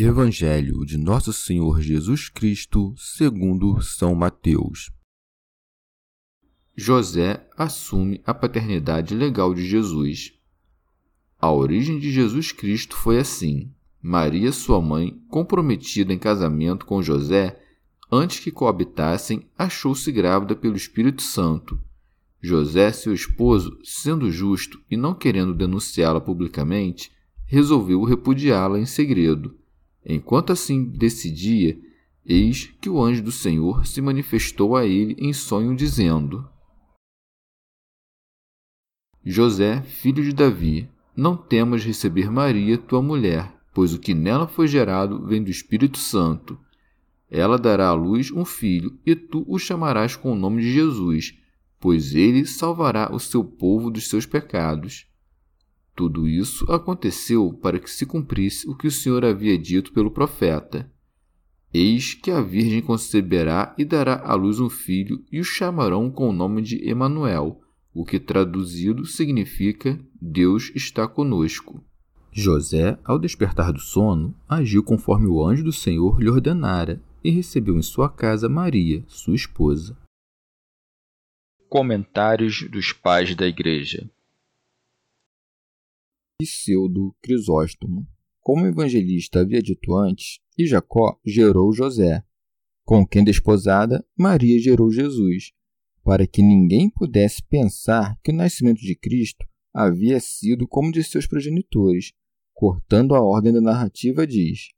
[0.00, 4.92] Evangelho de Nosso Senhor Jesus Cristo, segundo São Mateus.
[6.76, 10.34] José assume a paternidade legal de Jesus.
[11.40, 17.60] A origem de Jesus Cristo foi assim: Maria, sua mãe, comprometida em casamento com José,
[18.08, 21.76] antes que coabitassem, achou-se grávida pelo Espírito Santo.
[22.40, 27.10] José, seu esposo, sendo justo e não querendo denunciá-la publicamente,
[27.46, 29.57] resolveu repudiá-la em segredo.
[30.08, 31.78] Enquanto assim decidia,
[32.24, 36.48] eis que o anjo do Senhor se manifestou a ele em sonho, dizendo:
[39.22, 44.66] José, filho de Davi, não temas receber Maria, tua mulher, pois o que nela foi
[44.66, 46.58] gerado vem do Espírito Santo.
[47.30, 51.36] Ela dará à luz um filho, e tu o chamarás com o nome de Jesus,
[51.78, 55.07] pois ele salvará o seu povo dos seus pecados.
[55.98, 60.88] Tudo isso aconteceu para que se cumprisse o que o Senhor havia dito pelo profeta.
[61.74, 66.30] Eis que a Virgem conceberá e dará à luz um filho, e o chamarão com
[66.30, 67.60] o nome de Emanuel,
[67.92, 71.84] o que traduzido significa Deus está conosco.
[72.30, 77.76] José, ao despertar do sono, agiu conforme o anjo do Senhor lhe ordenara e recebeu
[77.76, 79.98] em sua casa Maria, sua esposa.
[81.68, 84.08] Comentários dos Pais da Igreja
[86.40, 88.06] Pseudo Crisóstomo.
[88.40, 92.24] Como o evangelista havia dito antes, e Jacó gerou José,
[92.84, 95.52] com quem desposada Maria gerou Jesus,
[96.04, 99.44] para que ninguém pudesse pensar que o nascimento de Cristo
[99.74, 102.12] havia sido como de seus progenitores.
[102.54, 104.68] Cortando a ordem da narrativa, diz: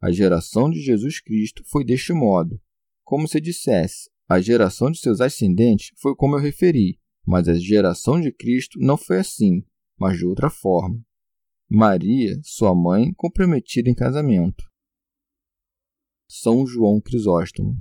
[0.00, 2.58] A geração de Jesus Cristo foi deste modo,
[3.04, 8.18] como se dissesse: a geração de seus ascendentes foi como eu referi, mas a geração
[8.18, 9.62] de Cristo não foi assim,
[9.98, 11.00] mas de outra forma.
[11.68, 14.64] Maria, sua mãe, comprometida em casamento.
[16.28, 17.76] São João Crisóstomo.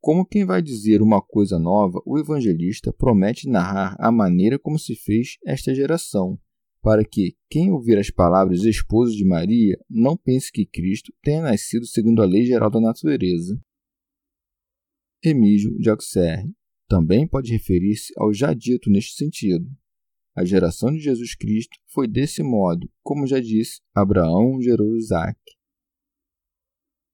[0.00, 4.94] Como quem vai dizer uma coisa nova, o evangelista promete narrar a maneira como se
[4.94, 6.38] fez esta geração,
[6.80, 11.84] para que quem ouvir as palavras esposo de Maria não pense que Cristo tenha nascido
[11.84, 13.60] segundo a lei geral da natureza.
[15.20, 16.54] Remígio de Auxerre
[16.88, 19.68] também pode referir-se ao já dito neste sentido.
[20.36, 25.40] A geração de Jesus Cristo foi desse modo, como já disse, Abraão gerou Isaac.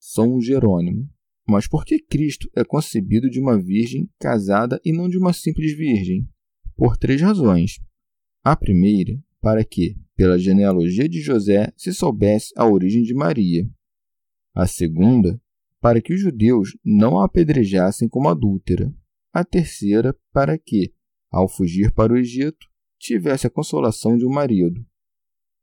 [0.00, 1.08] São Jerônimo.
[1.46, 5.76] Mas por que Cristo é concebido de uma virgem casada e não de uma simples
[5.76, 6.28] virgem?
[6.76, 7.78] Por três razões.
[8.42, 13.68] A primeira, para que, pela genealogia de José, se soubesse a origem de Maria.
[14.52, 15.40] A segunda,
[15.80, 18.92] para que os judeus não a apedrejassem como adúltera.
[19.32, 20.92] A terceira, para que,
[21.30, 22.71] ao fugir para o Egito,
[23.02, 24.84] tivesse a consolação de um marido.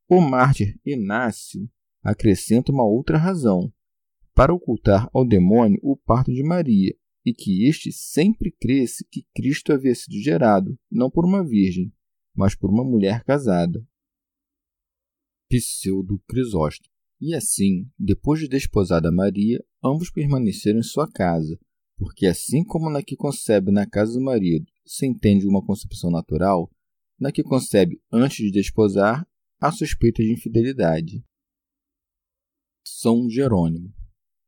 [0.07, 1.69] O mártir Inácio
[2.03, 3.71] acrescenta uma outra razão,
[4.33, 6.95] para ocultar ao demônio o parto de Maria,
[7.25, 11.93] e que este sempre cresce que Cristo havia sido gerado, não por uma virgem,
[12.33, 13.85] mas por uma mulher casada.
[15.49, 16.89] Pseudo Crisóstomo.
[17.21, 21.59] E assim, depois de desposada Maria, ambos permaneceram em sua casa,
[21.97, 26.71] porque assim como na que concebe na casa do marido se entende uma concepção natural,
[27.19, 29.27] na que concebe antes de desposar
[29.59, 31.23] a suspeita de infidelidade.
[32.83, 33.93] São Jerônimo.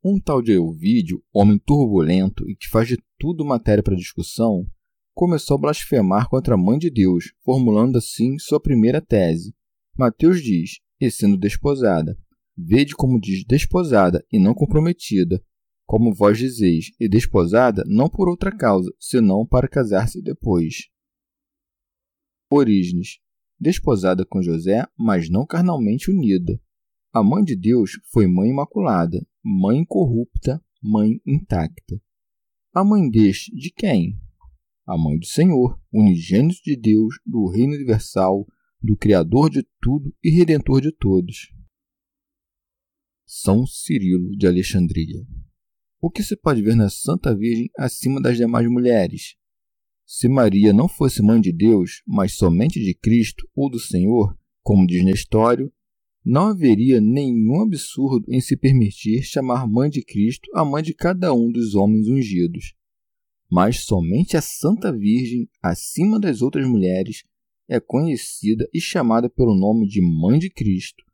[0.03, 4.65] Um tal de Euvídio, homem turbulento e que faz de tudo matéria para discussão,
[5.13, 9.53] começou a blasfemar contra a Mãe de Deus, formulando assim sua primeira tese.
[9.95, 12.17] Mateus diz, e sendo desposada,
[12.57, 15.43] vede como diz desposada e não comprometida,
[15.85, 20.90] como vós dizeis, e desposada não por outra causa, senão para casar-se depois.
[22.51, 23.19] Orígenes,
[23.57, 26.61] desposada com José, mas não carnalmente unida.
[27.13, 32.01] A mãe de Deus foi mãe imaculada, mãe incorrupta, mãe intacta.
[32.73, 34.19] A mãe deste de quem?
[34.85, 38.45] A mãe do Senhor, unigênito de Deus, do reino universal,
[38.81, 41.53] do Criador de tudo e Redentor de todos.
[43.25, 45.25] São Cirilo de Alexandria.
[46.01, 49.35] O que se pode ver na Santa Virgem acima das demais mulheres?
[50.13, 54.85] Se Maria não fosse mãe de Deus, mas somente de Cristo ou do Senhor, como
[54.85, 55.71] diz Nestório,
[56.23, 61.33] não haveria nenhum absurdo em se permitir chamar mãe de Cristo a mãe de cada
[61.33, 62.73] um dos homens ungidos.
[63.49, 67.23] Mas somente a Santa Virgem, acima das outras mulheres,
[67.69, 71.05] é conhecida e chamada pelo nome de Mãe de Cristo,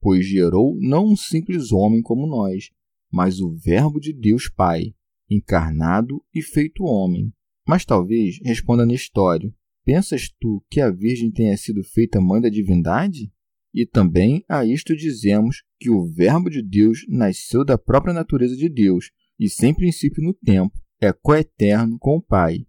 [0.00, 2.70] pois gerou não um simples homem como nós,
[3.12, 4.92] mas o Verbo de Deus Pai,
[5.30, 7.32] encarnado e feito homem.
[7.70, 13.32] Mas talvez responda Nestório: Pensas tu que a Virgem tenha sido feita mãe da divindade?
[13.72, 18.68] E também a isto dizemos que o Verbo de Deus nasceu da própria natureza de
[18.68, 22.66] Deus e sem princípio no tempo, é coeterno com o Pai.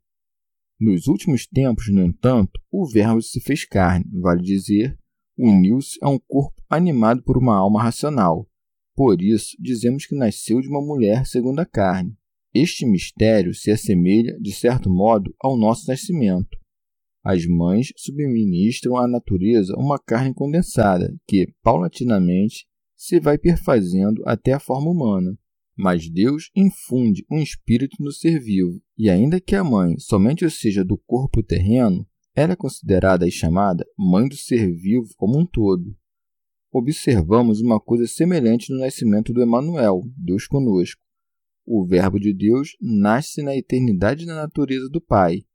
[0.80, 4.96] Nos últimos tempos, no entanto, o Verbo se fez carne, vale dizer,
[5.36, 8.48] uniu-se a um corpo animado por uma alma racional.
[8.96, 12.16] Por isso, dizemos que nasceu de uma mulher segundo a carne.
[12.54, 16.58] Este mistério se assemelha, de certo modo, ao nosso nascimento.
[17.24, 22.66] As mães subministram à natureza uma carne condensada que, paulatinamente,
[22.96, 25.38] se vai perfazendo até a forma humana.
[25.78, 30.84] Mas Deus infunde um espírito no ser vivo, e ainda que a mãe somente seja
[30.84, 32.06] do corpo terreno,
[32.36, 35.96] ela é considerada e chamada mãe do ser vivo como um todo.
[36.72, 41.02] Observamos uma coisa semelhante no nascimento do Emanuel, Deus conosco.
[41.74, 45.46] O Verbo de Deus nasce na eternidade da natureza do Pai,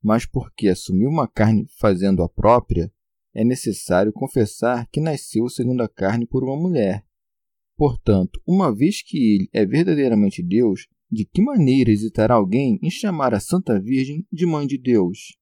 [0.00, 2.88] mas porque assumiu uma carne fazendo a própria,
[3.34, 7.04] é necessário confessar que nasceu segundo a carne por uma mulher.
[7.76, 13.34] Portanto, uma vez que ele é verdadeiramente Deus, de que maneira hesitará alguém em chamar
[13.34, 15.36] a Santa Virgem de Mãe de Deus?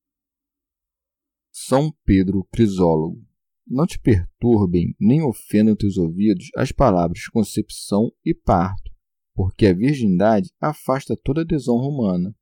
[1.53, 3.23] São Pedro Crisólogo.
[3.67, 8.83] Não te perturbem nem ofendam teus ouvidos as palavras concepção e parto,
[9.34, 12.34] porque a virgindade afasta toda desonra humana.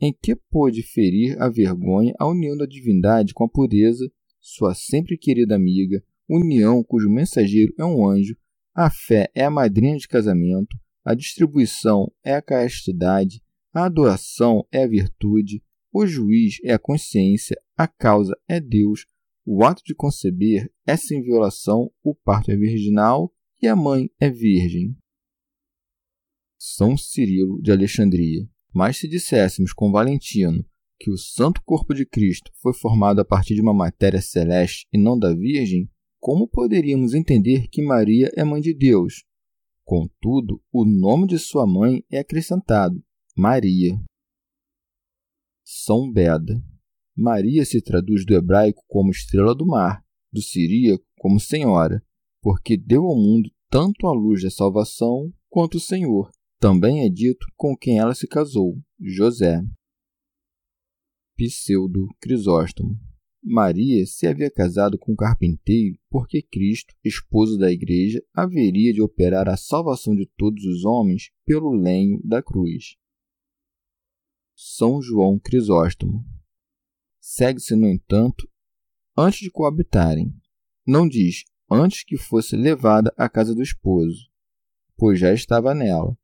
[0.00, 4.10] Em que pôde ferir a vergonha a união da divindade com a pureza,
[4.40, 8.34] sua sempre querida amiga, união cujo mensageiro é um anjo,
[8.74, 13.42] a fé é a madrinha de casamento, a distribuição é a castidade,
[13.72, 19.06] a adoração é a virtude, o juiz é a consciência, a causa é Deus,
[19.44, 24.30] o ato de conceber é sem violação, o parto é virginal e a mãe é
[24.30, 24.96] virgem.
[26.62, 28.46] São Cirilo de Alexandria.
[28.70, 30.62] Mas se disséssemos com Valentino
[30.98, 34.98] que o Santo Corpo de Cristo foi formado a partir de uma matéria celeste e
[34.98, 35.90] não da Virgem,
[36.20, 39.24] como poderíamos entender que Maria é mãe de Deus?
[39.82, 43.02] Contudo, o nome de sua mãe é acrescentado,
[43.34, 43.98] Maria.
[45.64, 46.62] São Beda.
[47.16, 52.04] Maria se traduz do hebraico como estrela do mar, do siríaco como senhora,
[52.42, 56.30] porque deu ao mundo tanto a luz da salvação quanto o Senhor,
[56.60, 59.62] também é dito com quem ela se casou, José.
[61.34, 63.00] Pseudo Crisóstomo.
[63.42, 69.48] Maria se havia casado com um carpinteiro porque Cristo, esposo da igreja, haveria de operar
[69.48, 72.98] a salvação de todos os homens pelo lenho da cruz.
[74.54, 76.22] São João Crisóstomo.
[77.18, 78.46] Segue-se, no entanto,
[79.16, 80.34] antes de coabitarem.
[80.86, 84.28] Não diz antes que fosse levada à casa do esposo,
[84.98, 86.14] pois já estava nela.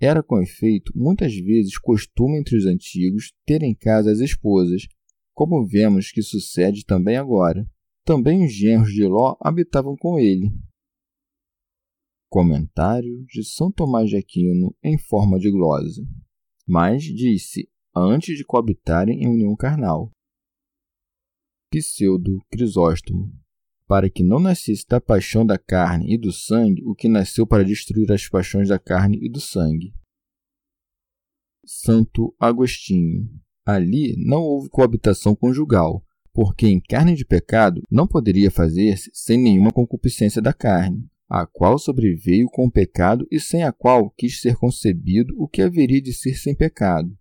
[0.00, 4.86] Era, com efeito, muitas vezes costume entre os antigos ter em casa as esposas,
[5.34, 7.68] como vemos que sucede também agora.
[8.04, 10.50] Também os genros de Ló habitavam com ele.
[12.30, 16.02] Comentário de São Tomás de Aquino em forma de glosa.
[16.66, 20.12] Mas disse antes de coabitarem em união carnal.
[21.70, 23.32] Pseudo Crisóstomo
[23.88, 27.64] para que não nascesse da paixão da carne e do sangue o que nasceu para
[27.64, 29.94] destruir as paixões da carne e do sangue.
[31.64, 33.26] Santo Agostinho.
[33.64, 36.04] Ali não houve coabitação conjugal,
[36.34, 41.78] porque em carne de pecado não poderia fazer-se sem nenhuma concupiscência da carne, a qual
[41.78, 46.12] sobreveio com o pecado e sem a qual quis ser concebido o que haveria de
[46.12, 47.16] ser sem pecado.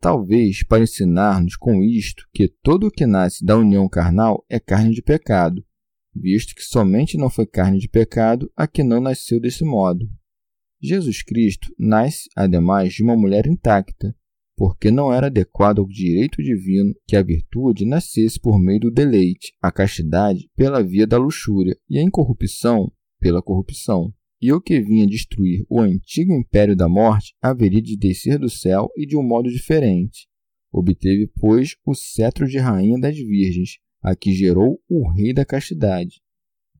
[0.00, 4.94] Talvez para ensinar-nos com isto que todo o que nasce da união carnal é carne
[4.94, 5.64] de pecado,
[6.18, 10.08] visto que somente não foi carne de pecado a que não nasceu desse modo.
[10.80, 14.14] Jesus Cristo nasce, ademais, de uma mulher intacta,
[14.56, 19.52] porque não era adequado ao direito divino que a virtude nascesse por meio do deleite,
[19.62, 24.12] a castidade pela via da luxúria e a incorrupção pela corrupção.
[24.40, 28.88] E o que vinha destruir o antigo império da morte haveria de descer do céu
[28.96, 30.28] e de um modo diferente.
[30.72, 36.20] Obteve, pois, o cetro de rainha das virgens, a que gerou o rei da castidade.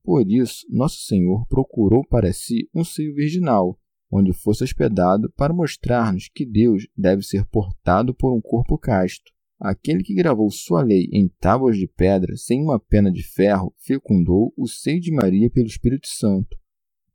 [0.03, 3.79] Por isso, Nosso Senhor procurou para si um seio virginal,
[4.11, 9.31] onde fosse hospedado para mostrar-nos que Deus deve ser portado por um corpo casto.
[9.59, 14.53] Aquele que gravou sua lei em tábuas de pedra sem uma pena de ferro fecundou
[14.55, 16.57] o seio de Maria pelo Espírito Santo.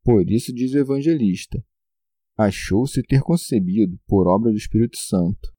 [0.05, 1.65] Por isso diz o evangelista:
[2.37, 5.53] achou-se ter concebido por obra do Espírito Santo.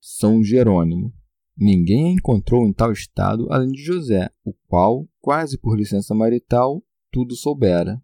[0.00, 1.14] São Jerônimo.
[1.56, 6.82] Ninguém a encontrou em tal estado além de José, o qual, quase por licença marital,
[7.10, 8.02] tudo soubera.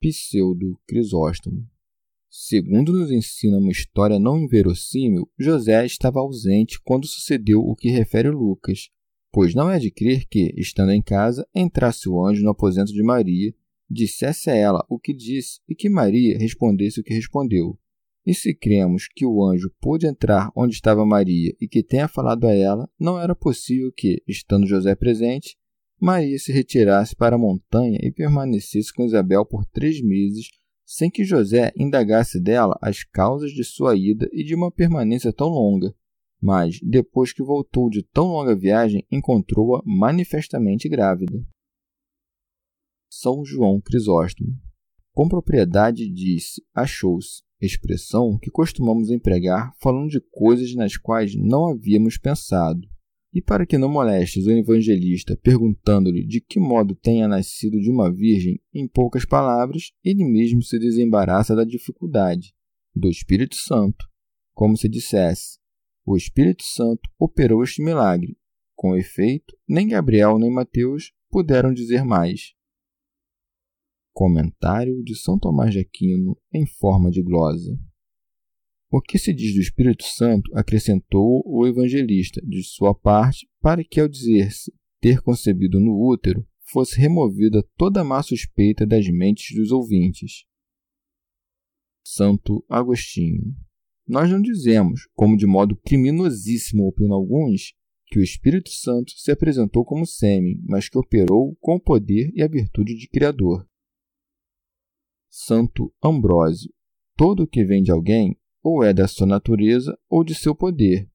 [0.00, 1.66] Pseudo Crisóstomo.
[2.28, 8.28] Segundo nos ensina uma história não inverossímil, José estava ausente quando sucedeu o que refere
[8.28, 8.90] Lucas,
[9.32, 13.02] pois não é de crer que, estando em casa, entrasse o anjo no aposento de
[13.02, 13.54] Maria,
[13.88, 17.78] dissesse a ela o que disse e que Maria respondesse o que respondeu.
[18.26, 22.48] E se cremos que o anjo pôde entrar onde estava Maria e que tenha falado
[22.48, 25.56] a ela, não era possível que, estando José presente,
[26.00, 30.48] Maria se retirasse para a montanha e permanecesse com Isabel por três meses,
[30.84, 35.48] sem que José indagasse dela as causas de sua ida e de uma permanência tão
[35.48, 35.94] longa.
[36.40, 41.40] Mas, depois que voltou de tão longa viagem, encontrou-a manifestamente grávida.
[43.08, 44.52] São João Crisóstomo.
[45.12, 52.18] Com propriedade disse achou-se, expressão que costumamos empregar falando de coisas nas quais não havíamos
[52.18, 52.80] pensado.
[53.32, 58.10] E para que não molestes o evangelista perguntando-lhe de que modo tenha nascido de uma
[58.10, 62.54] virgem, em poucas palavras, ele mesmo se desembaraça da dificuldade,
[62.94, 64.06] do Espírito Santo,
[64.54, 65.58] como se dissesse:
[66.06, 68.38] O Espírito Santo operou este milagre.
[68.74, 72.55] Com efeito, nem Gabriel nem Mateus puderam dizer mais.
[74.16, 77.78] Comentário de São Tomás de Aquino em forma de glosa.
[78.90, 84.00] O que se diz do Espírito Santo acrescentou o evangelista de sua parte para que,
[84.00, 89.70] ao dizer-se ter concebido no útero, fosse removida toda a má suspeita das mentes dos
[89.70, 90.46] ouvintes.
[92.02, 93.54] Santo Agostinho.
[94.08, 97.74] Nós não dizemos, como de modo criminosíssimo opinam alguns,
[98.06, 102.42] que o Espírito Santo se apresentou como sêmen, mas que operou com o poder e
[102.42, 103.68] a virtude de Criador.
[105.38, 106.72] Santo Ambrósio.
[107.14, 111.10] Todo o que vem de alguém ou é da sua natureza ou de seu poder.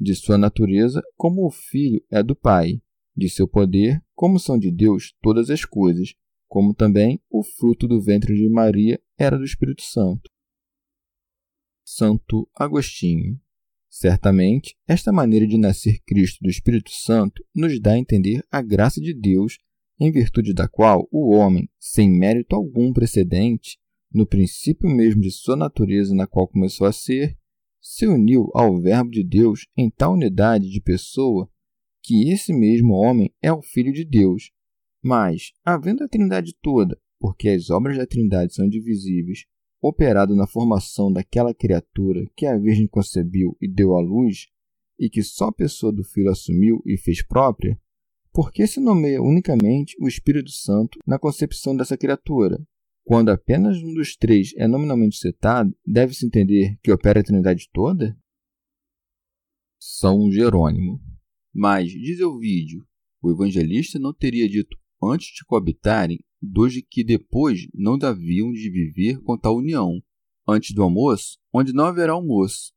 [0.00, 2.80] De sua natureza, como o filho é do Pai.
[3.14, 6.14] De seu poder, como são de Deus todas as coisas,
[6.48, 10.30] como também o fruto do ventre de Maria era do Espírito Santo.
[11.84, 13.38] Santo Agostinho.
[13.90, 18.98] Certamente, esta maneira de nascer Cristo do Espírito Santo nos dá a entender a graça
[18.98, 19.58] de Deus,
[20.00, 23.78] em virtude da qual o homem, sem mérito algum precedente,
[24.12, 27.36] no princípio mesmo de sua natureza na qual começou a ser,
[27.80, 31.50] se uniu ao Verbo de Deus em tal unidade de pessoa
[32.02, 34.50] que esse mesmo homem é o Filho de Deus.
[35.02, 39.44] Mas, havendo a Trindade toda, porque as obras da Trindade são divisíveis,
[39.80, 44.48] operado na formação daquela criatura que a Virgem concebeu e deu à luz,
[44.98, 47.78] e que só a pessoa do Filho assumiu e fez própria,
[48.38, 52.64] por que se nomeia unicamente o Espírito Santo na concepção dessa criatura,
[53.02, 58.16] quando apenas um dos três é nominalmente citado, deve-se entender que opera a Trindade toda?
[59.76, 61.02] São Jerônimo.
[61.52, 62.86] Mas, diz o vídeo,
[63.20, 68.70] o evangelista não teria dito antes de coabitarem dois de que depois não deviam de
[68.70, 70.00] viver com tal união,
[70.46, 72.72] antes do almoço, onde não haverá almoço.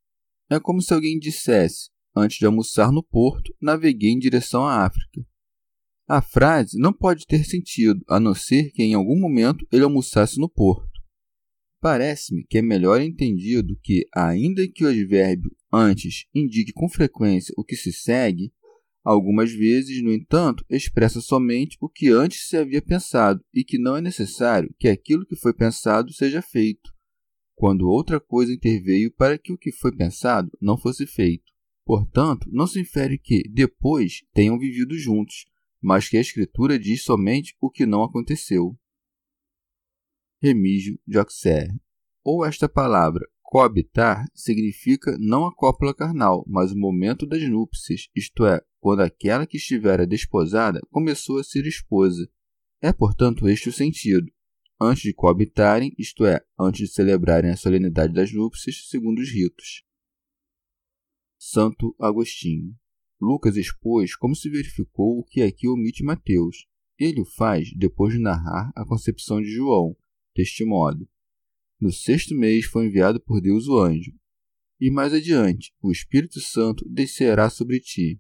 [0.50, 5.24] É como se alguém dissesse, antes de almoçar no porto, naveguei em direção à África.
[6.14, 10.38] A frase não pode ter sentido, a não ser que em algum momento ele almoçasse
[10.38, 11.00] no porto.
[11.80, 17.64] Parece-me que é melhor entendido que, ainda que o advérbio antes indique com frequência o
[17.64, 18.52] que se segue,
[19.02, 23.96] algumas vezes, no entanto, expressa somente o que antes se havia pensado e que não
[23.96, 26.94] é necessário que aquilo que foi pensado seja feito,
[27.56, 31.50] quando outra coisa interveio para que o que foi pensado não fosse feito.
[31.86, 35.46] Portanto, não se infere que, depois, tenham vivido juntos,
[35.82, 38.78] mas que a Escritura diz somente o que não aconteceu.
[40.42, 41.80] Remígio de Auxerre.
[42.24, 48.46] Ou esta palavra coabitar significa não a cópula carnal, mas o momento das núpcias, isto
[48.46, 52.30] é, quando aquela que estivera desposada começou a ser esposa.
[52.82, 54.32] É, portanto, este o sentido.
[54.80, 59.84] Antes de coabitarem, isto é, antes de celebrarem a solenidade das núpcias segundo os ritos.
[61.38, 62.76] Santo Agostinho
[63.22, 66.66] Lucas expôs como se verificou o que aqui omite Mateus.
[66.98, 69.96] Ele o faz depois de narrar a concepção de João,
[70.36, 71.08] deste modo:
[71.80, 74.12] No sexto mês foi enviado por Deus o anjo.
[74.80, 78.20] E mais adiante, o Espírito Santo descerá sobre ti.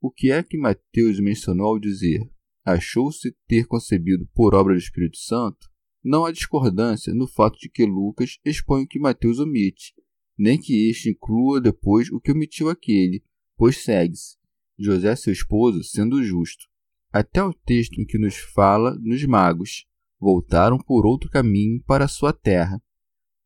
[0.00, 2.20] O que é que Mateus mencionou ao dizer:
[2.64, 5.70] Achou-se ter concebido por obra do Espírito Santo?
[6.02, 9.94] Não há discordância no fato de que Lucas expõe o que Mateus omite,
[10.36, 13.22] nem que este inclua depois o que omitiu aquele,
[13.56, 14.36] pois segue-se,
[14.78, 16.64] José seu esposo sendo justo.
[17.12, 19.86] Até o texto em que nos fala nos magos,
[20.18, 22.82] voltaram por outro caminho para sua terra.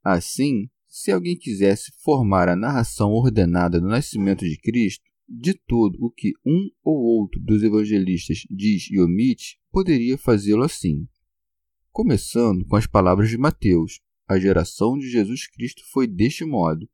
[0.02, 6.10] Assim, se alguém quisesse formar a narração ordenada do nascimento de Cristo, de tudo o
[6.10, 11.06] que um ou outro dos evangelistas diz e omite, poderia fazê-lo assim.
[11.92, 16.88] Começando com as palavras de Mateus, a geração de Jesus Cristo foi deste modo,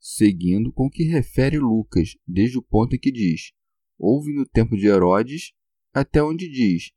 [0.00, 3.52] seguindo com o que refere Lucas, desde o ponto em que diz:
[3.98, 5.52] Houve no tempo de Herodes,
[5.92, 6.90] até onde diz: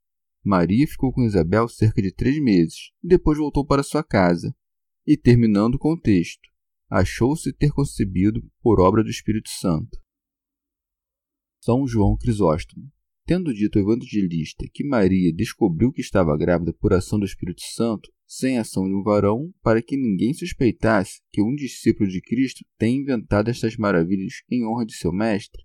[0.43, 4.55] Maria ficou com Isabel cerca de três meses, depois voltou para sua casa,
[5.05, 6.50] e terminando com o texto:
[6.89, 10.00] Achou-se ter concebido por obra do Espírito Santo.
[11.63, 12.91] São João Crisóstomo.
[13.24, 18.12] Tendo dito ao evangelista que Maria descobriu que estava grávida por ação do Espírito Santo,
[18.33, 22.97] sem ação de um varão, para que ninguém suspeitasse que um discípulo de Cristo tenha
[22.97, 25.61] inventado estas maravilhas em honra de seu mestre,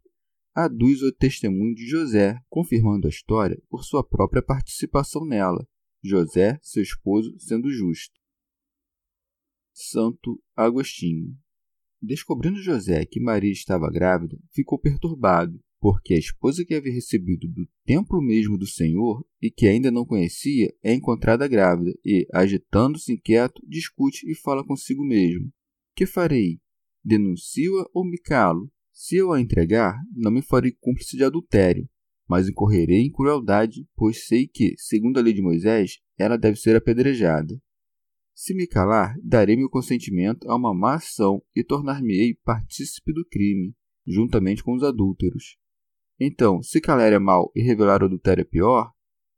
[0.53, 5.65] aduz o testemunho de José, confirmando a história por sua própria participação nela,
[6.03, 8.19] José, seu esposo, sendo justo.
[9.73, 11.39] Santo Agostinho.
[12.03, 17.69] Descobrindo José que Maria estava grávida, ficou perturbado porque a esposa que havia recebido do
[17.85, 23.61] templo mesmo do Senhor e que ainda não conhecia é encontrada grávida e, agitando-se inquieto,
[23.67, 25.53] discute e fala consigo mesmo:
[25.95, 26.59] Que farei?
[27.05, 28.71] Denuncio-a ou me calo?
[28.93, 31.89] Se eu a entregar, não me farei cúmplice de adultério,
[32.27, 36.75] mas incorrerei em crueldade, pois sei que, segundo a lei de Moisés, ela deve ser
[36.75, 37.61] apedrejada.
[38.35, 43.75] Se me calar, darei meu consentimento a uma má ação e tornar-me-ei partícipe do crime,
[44.07, 45.57] juntamente com os adúlteros.
[46.19, 48.93] Então, se calar é mal e revelar o adultério é pior,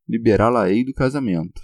[0.08, 1.60] liberá-la-ei do casamento.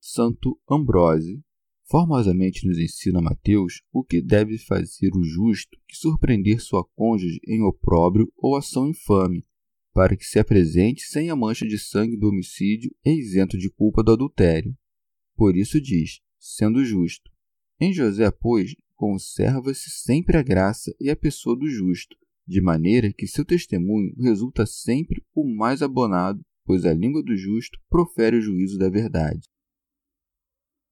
[0.00, 1.42] Santo Ambrósio
[1.90, 7.62] formosamente nos ensina Mateus o que deve fazer o justo que surpreender sua cônjuge em
[7.62, 9.44] opróbrio ou ação infame,
[9.92, 14.04] para que se apresente sem a mancha de sangue do homicídio e isento de culpa
[14.04, 14.72] do adultério.
[15.34, 17.28] Por isso diz, sendo justo.
[17.80, 22.16] Em José, pois, conserva-se sempre a graça e a pessoa do justo,
[22.50, 27.78] de maneira que seu testemunho resulta sempre o mais abonado, pois a língua do justo
[27.88, 29.48] profere o juízo da verdade.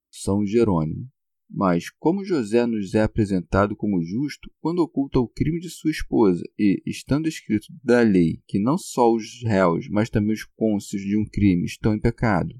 [0.08, 1.10] São Jerônimo.
[1.50, 6.44] Mas como José nos é apresentado como justo quando oculta o crime de sua esposa
[6.58, 11.16] e, estando escrito da lei que não só os réus, mas também os cônscios de
[11.16, 12.54] um crime estão em pecado?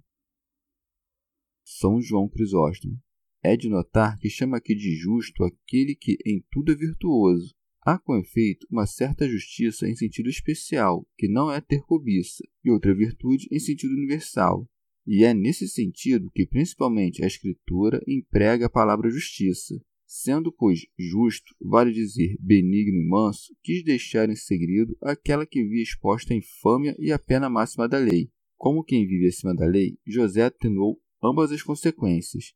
[1.65, 2.99] São João Crisóstomo.
[3.43, 7.55] É de notar que chama aqui de justo aquele que em tudo é virtuoso,
[7.91, 12.71] Há, com efeito, uma certa justiça em sentido especial, que não é ter cobiça, e
[12.71, 14.69] outra virtude em sentido universal.
[15.07, 19.75] E é nesse sentido que, principalmente, a Escritura emprega a palavra justiça.
[20.07, 25.83] Sendo, pois, justo, vale dizer benigno e manso, quis deixar em segredo aquela que via
[25.83, 28.31] exposta a infâmia e a pena máxima da lei.
[28.59, 32.53] Como quem vive acima da lei, José atenuou ambas as consequências,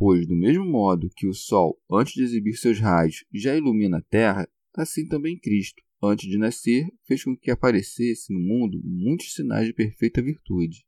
[0.00, 4.02] Pois, do mesmo modo que o Sol, antes de exibir seus raios, já ilumina a
[4.02, 9.66] Terra, assim também Cristo, antes de nascer, fez com que aparecesse no mundo muitos sinais
[9.66, 10.86] de perfeita virtude.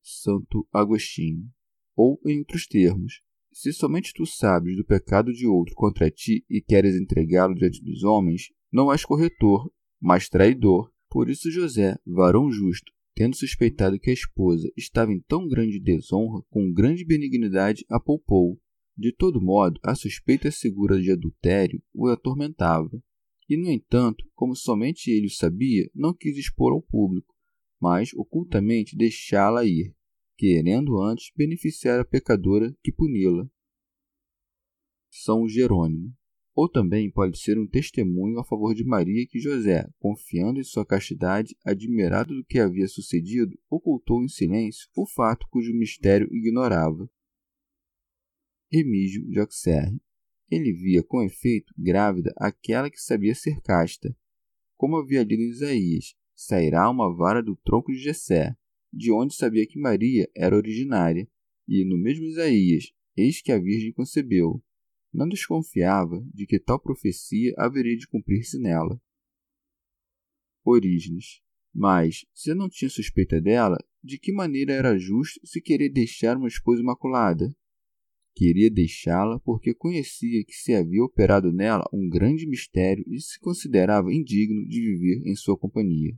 [0.00, 1.46] Santo Agostinho.
[1.94, 3.20] Ou, em outros termos,
[3.52, 8.02] se somente tu sabes do pecado de outro contra ti e queres entregá-lo diante dos
[8.02, 10.90] homens, não és corretor, mas traidor.
[11.10, 16.42] Por isso José, varão justo, tendo suspeitado que a esposa estava em tão grande desonra,
[16.48, 18.60] com grande benignidade a poupou.
[18.96, 23.02] De todo modo, a suspeita segura de adultério o atormentava.
[23.48, 27.34] E, no entanto, como somente ele o sabia, não quis expor ao público,
[27.80, 29.94] mas ocultamente deixá-la ir,
[30.36, 33.48] querendo antes beneficiar a pecadora que puni-la.
[35.10, 36.14] São Jerônimo
[36.54, 40.84] ou também pode ser um testemunho a favor de Maria que José, confiando em sua
[40.84, 47.10] castidade, admirado do que havia sucedido, ocultou em silêncio o fato cujo mistério ignorava.
[48.70, 49.98] Remígio de Auxerre.
[50.50, 54.14] Ele via com efeito grávida aquela que sabia ser casta.
[54.76, 58.54] Como havia lido em Isaías, sairá uma vara do tronco de Jessé,
[58.92, 61.26] de onde sabia que Maria era originária,
[61.66, 64.62] e no mesmo Isaías, eis que a Virgem concebeu,
[65.12, 69.00] não desconfiava de que tal profecia haveria de cumprir-se nela.
[70.64, 71.40] Orígenes.
[71.74, 76.48] Mas, se não tinha suspeita dela, de que maneira era justo se querer deixar uma
[76.48, 77.54] esposa imaculada?
[78.34, 84.12] Queria deixá-la porque conhecia que se havia operado nela um grande mistério e se considerava
[84.12, 86.16] indigno de viver em sua companhia.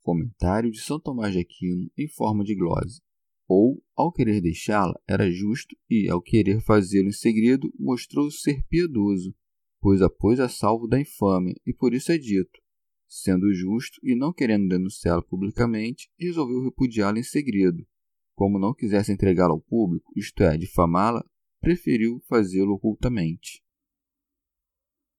[0.00, 3.00] Comentário de São Tomás de Aquino em forma de glose.
[3.48, 9.34] Ou, ao querer deixá-la, era justo e, ao querer fazê-lo em segredo, mostrou-se ser piedoso,
[9.80, 12.60] pois a pôs a salvo da infâmia, e por isso é dito:
[13.06, 17.86] sendo justo e não querendo denunciá-la publicamente, resolveu repudiá-la em segredo.
[18.34, 21.24] Como não quisesse entregá-la ao público, isto é, difamá-la,
[21.60, 23.62] preferiu fazê-lo ocultamente.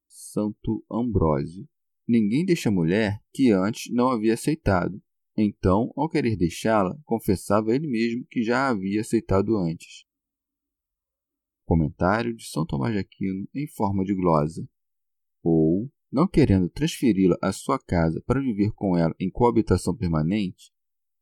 [0.08, 1.68] Santo Ambrósio.
[2.08, 5.02] Ninguém deixa mulher que antes não havia aceitado.
[5.38, 10.04] Então, ao querer deixá-la, confessava ele mesmo que já a havia aceitado antes.
[11.64, 14.68] Comentário de São Tomás de Aquino em forma de glosa.
[15.44, 20.72] Ou, não querendo transferi-la à sua casa para viver com ela em coabitação permanente,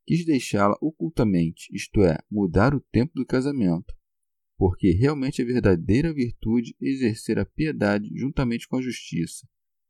[0.06, 3.93] quis deixá-la ocultamente, isto é, mudar o tempo do casamento,
[4.58, 9.45] porque realmente a verdadeira virtude é exercer a piedade juntamente com a justiça,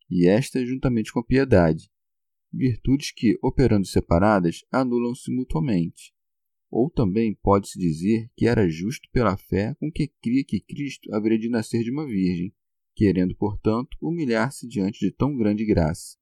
[0.10, 1.92] e esta juntamente com a piedade,
[2.56, 6.14] virtudes que, operando separadas, anulam-se mutuamente.
[6.72, 11.38] Ou também pode-se dizer que era justo pela fé com que cria que Cristo haveria
[11.38, 12.54] de nascer de uma virgem,
[12.96, 16.18] querendo, portanto, humilhar-se diante de tão grande graça.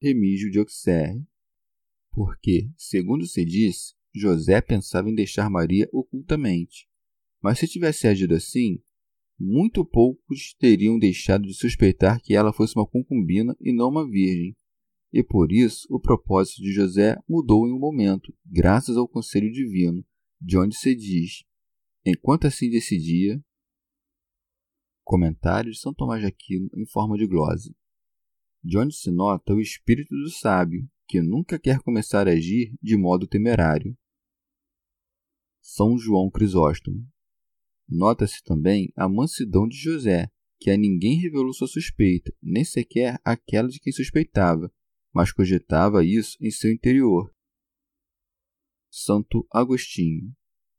[0.00, 1.24] Remígio de Auxerre.
[2.10, 6.86] Porque, segundo se disse, José pensava em deixar Maria ocultamente.
[7.40, 8.82] Mas se tivesse agido assim,
[9.38, 14.54] muito poucos teriam deixado de suspeitar que ela fosse uma concubina e não uma virgem.
[15.12, 20.04] E por isso o propósito de José mudou em um momento, graças ao conselho divino,
[20.40, 21.44] de onde se diz:
[22.04, 23.42] Enquanto assim decidia,
[25.04, 27.76] Comentário de São Tomás de Aquino em forma de glose.
[28.62, 32.96] De onde se nota o espírito do sábio, que nunca quer começar a agir de
[32.96, 33.96] modo temerário.
[35.60, 37.06] São João Crisóstomo.
[37.88, 43.68] Nota-se também a mansidão de José, que a ninguém revelou sua suspeita, nem sequer aquela
[43.68, 44.72] de quem suspeitava,
[45.12, 47.32] mas cogitava isso em seu interior.
[48.90, 50.32] Santo Agostinho.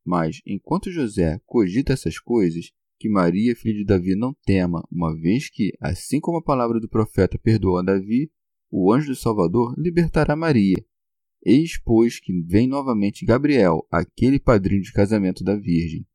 [0.06, 5.50] Mas, enquanto José cogita essas coisas, que Maria, filha de Davi, não tema, uma vez
[5.50, 8.32] que, assim como a palavra do profeta perdoou a Davi,
[8.69, 10.84] o anjo do Salvador libertará Maria.
[11.46, 16.08] Eis, pois, que vem novamente Gabriel, aquele padrinho de casamento da Virgem.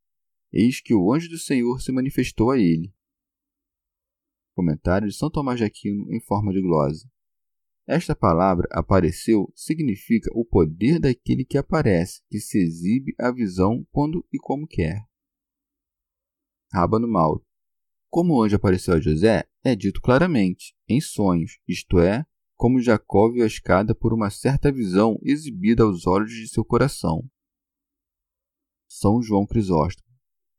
[0.52, 2.92] Eis que o anjo do Senhor se manifestou a ele.
[4.54, 7.08] Comentário de São Tomás de Aquino em forma de glosa.
[7.88, 14.22] Esta palavra apareceu significa o poder daquele que aparece, que se exibe à visão quando
[14.30, 15.08] e como quer.
[16.70, 17.42] Rábano Mauro.
[18.10, 23.32] Como o anjo apareceu a José, é dito claramente, em sonhos, isto é, como Jacó
[23.32, 27.26] viu a escada por uma certa visão exibida aos olhos de seu coração.
[28.86, 30.06] São João Crisóstomo.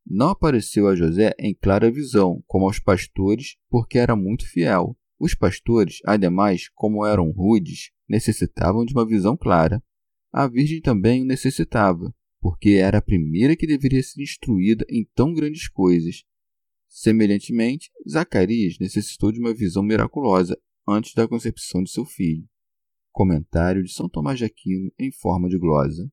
[0.03, 4.97] Não apareceu a José em clara visão, como aos pastores, porque era muito fiel.
[5.19, 9.83] Os pastores, ademais, como eram rudes, necessitavam de uma visão clara.
[10.31, 15.33] A Virgem também o necessitava, porque era a primeira que deveria ser instruída em tão
[15.33, 16.23] grandes coisas.
[16.87, 22.47] Semelhantemente, Zacarias necessitou de uma visão miraculosa antes da concepção de seu filho.
[23.11, 26.09] Comentário de São Tomás de Aquino em forma de glosa.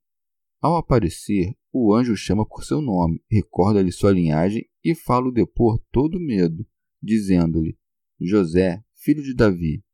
[0.61, 5.79] Ao aparecer, o anjo o chama por seu nome, recorda-lhe sua linhagem e fala-o depor
[5.93, 6.67] todo medo,
[7.03, 7.79] dizendo-lhe:
[8.21, 9.85] José, filho de Davi.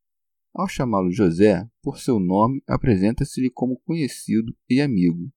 [0.51, 5.31] Ao chamá-lo José, por seu nome, apresenta-se-lhe como conhecido e amigo.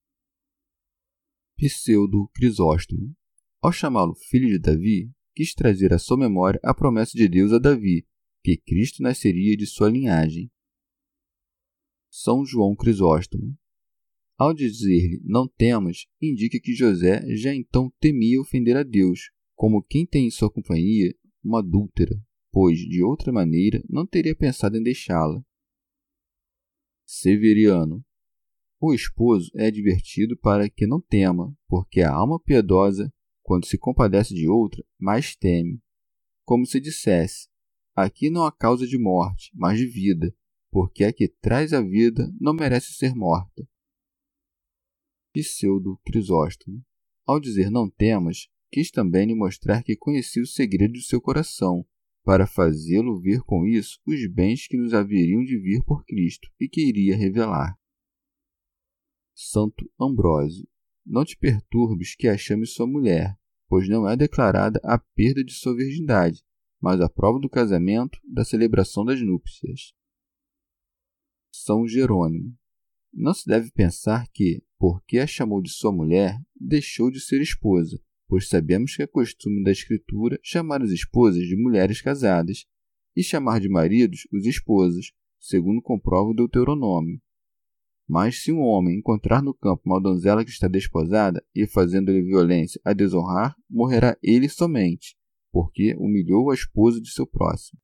[1.59, 3.15] Pseudo Crisóstomo.
[3.61, 7.59] Ao chamá-lo filho de Davi, quis trazer à sua memória a promessa de Deus a
[7.59, 8.07] Davi,
[8.43, 10.51] que Cristo nasceria de sua linhagem.
[12.11, 13.55] São João Crisóstomo.
[14.39, 20.07] Ao dizer-lhe não temas, indica que José já então temia ofender a Deus, como quem
[20.07, 22.19] tem em sua companhia uma adúltera,
[22.57, 25.45] pois, de outra maneira, não teria pensado em deixá-la.
[27.05, 28.03] Severiano.
[28.81, 34.33] O esposo é advertido para que não tema, porque a alma piedosa, quando se compadece
[34.33, 35.83] de outra, mais teme.
[36.47, 37.47] Como se dissesse:
[37.95, 40.35] Aqui não há causa de morte, mas de vida,
[40.71, 43.69] porque a que traz a vida não merece ser morta.
[45.31, 46.83] Pseudo Crisóstomo.
[47.27, 51.87] Ao dizer não temas, quis também lhe mostrar que conhecia o segredo do seu coração,
[52.27, 56.69] para fazê-lo ver com isso os bens que nos haveriam de vir por Cristo e
[56.69, 57.79] que iria revelar.
[59.33, 60.69] Santo Ambrósio.
[61.07, 65.53] Não te perturbes que a chame sua mulher, pois não é declarada a perda de
[65.53, 66.43] sua virgindade,
[66.81, 69.95] mas a prova do casamento, da celebração das núpcias.
[71.53, 72.59] São Jerônimo.
[73.13, 78.03] Não se deve pensar que, porque a chamou de sua mulher, deixou de ser esposa,
[78.29, 82.67] pois sabemos que é costume da Escritura chamar as esposas de mulheres casadas
[83.15, 87.21] e chamar de maridos os esposos, segundo comprova o Deuteronômio.
[88.09, 92.81] Mas se um homem encontrar no campo uma donzela que está desposada e fazendo-lhe violência
[92.85, 95.17] a desonrar, morrerá ele somente,
[95.51, 97.81] porque humilhou a esposa de seu próximo.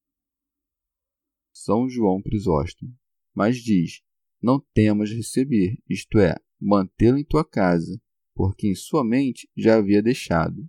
[1.52, 2.92] São João Crisóstomo.
[3.35, 4.02] Mas diz:
[4.40, 8.00] Não temas receber, isto é, mantê-lo em tua casa,
[8.35, 10.68] porque em sua mente já havia deixado.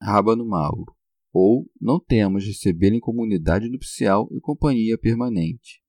[0.00, 0.94] Rábano Mauro.
[1.32, 5.82] Ou não temas recebê-lo em comunidade nupcial e companhia permanente.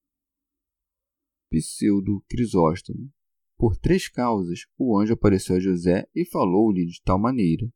[1.50, 3.10] Pseudo Crisóstomo.
[3.58, 7.68] Por três causas, o anjo apareceu a José e falou-lhe de tal maneira.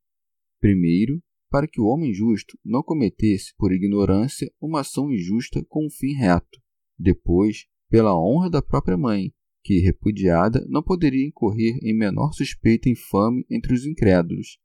[0.60, 5.90] Primeiro, para que o homem justo não cometesse, por ignorância, uma ação injusta com um
[5.90, 6.62] fim reto.
[6.98, 13.46] Depois, pela honra da própria mãe, que, repudiada, não poderia incorrer em menor suspeita infame
[13.50, 14.60] entre os incrédulos.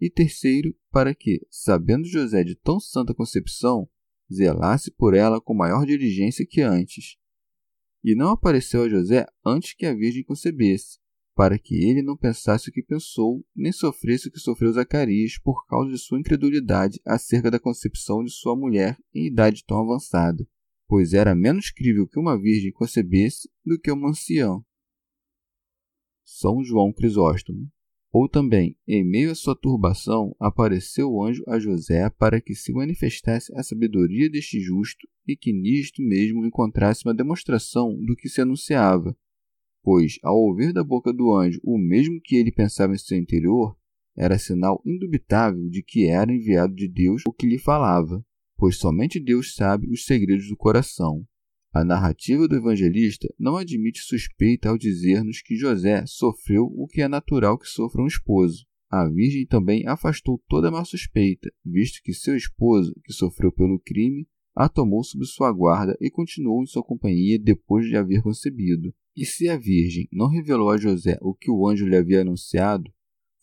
[0.00, 3.88] E terceiro, para que, sabendo José de tão santa concepção,
[4.32, 7.16] zelasse por ela com maior diligência que antes
[8.06, 11.00] e não apareceu a José antes que a Virgem concebesse,
[11.34, 15.66] para que ele não pensasse o que pensou, nem sofresse o que sofreu Zacarias por
[15.66, 20.46] causa de sua incredulidade acerca da concepção de sua mulher em idade tão avançada,
[20.88, 24.60] pois era menos crível que uma virgem concebesse do que uma anciã.
[26.24, 27.70] São João Crisóstomo
[28.18, 32.72] ou também, em meio à sua turbação, apareceu o anjo a José para que se
[32.72, 38.40] manifestasse a sabedoria deste justo e que nisto mesmo encontrasse uma demonstração do que se
[38.40, 39.14] anunciava.
[39.82, 43.76] Pois, ao ouvir da boca do anjo o mesmo que ele pensava em seu interior,
[44.16, 48.24] era sinal indubitável de que era enviado de Deus o que lhe falava,
[48.56, 51.26] pois somente Deus sabe os segredos do coração.
[51.72, 57.08] A narrativa do evangelista não admite suspeita ao dizer-nos que José sofreu o que é
[57.08, 58.64] natural que sofra um esposo.
[58.90, 64.26] A Virgem também afastou toda má suspeita, visto que seu esposo, que sofreu pelo crime,
[64.54, 68.94] a tomou sob sua guarda e continuou em sua companhia depois de haver concebido.
[69.14, 72.90] E se a Virgem não revelou a José o que o anjo lhe havia anunciado,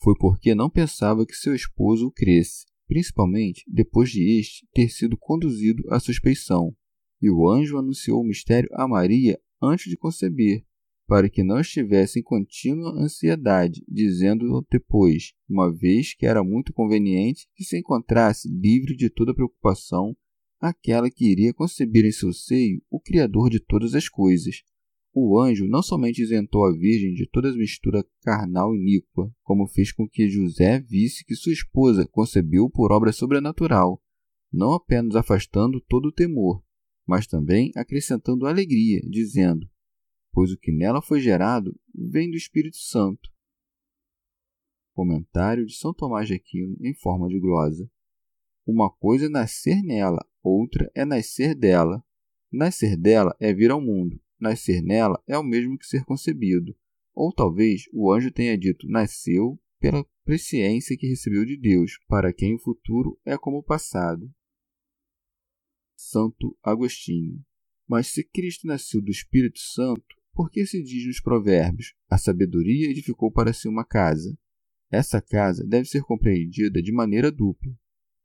[0.02, 5.18] foi porque não pensava que seu esposo o cresce, principalmente depois de este ter sido
[5.18, 6.76] conduzido à suspeição.
[7.22, 10.66] E o anjo anunciou o mistério a Maria antes de conceber,
[11.08, 17.48] para que não estivesse em contínua ansiedade, dizendo depois, uma vez que era muito conveniente
[17.56, 20.16] que se encontrasse livre de toda preocupação
[20.60, 24.64] aquela que iria conceber em seu seio o Criador de todas as coisas.
[25.16, 30.10] O anjo não somente isentou a Virgem de toda mistura carnal iníqua, como fez com
[30.10, 34.02] que José visse que sua esposa concebeu por obra sobrenatural,
[34.52, 36.64] não apenas afastando todo o temor,
[37.06, 39.70] mas também acrescentando alegria, dizendo:
[40.32, 43.30] Pois o que nela foi gerado vem do Espírito Santo.
[44.96, 47.88] Comentário de São Tomás de Aquino em forma de glosa.
[48.66, 52.04] Uma coisa é nascer nela, outra é nascer dela.
[52.52, 56.76] Nascer dela é vir ao mundo, nascer nela é o mesmo que ser concebido.
[57.16, 62.56] Ou talvez o anjo tenha dito nasceu pela presciência que recebeu de Deus, para quem
[62.56, 64.32] o futuro é como o passado.
[65.96, 67.44] Santo Agostinho.
[67.88, 72.90] Mas se Cristo nasceu do Espírito Santo, por que se diz nos Provérbios: a sabedoria
[72.90, 74.38] edificou para si uma casa?
[74.90, 77.76] Essa casa deve ser compreendida de maneira dupla.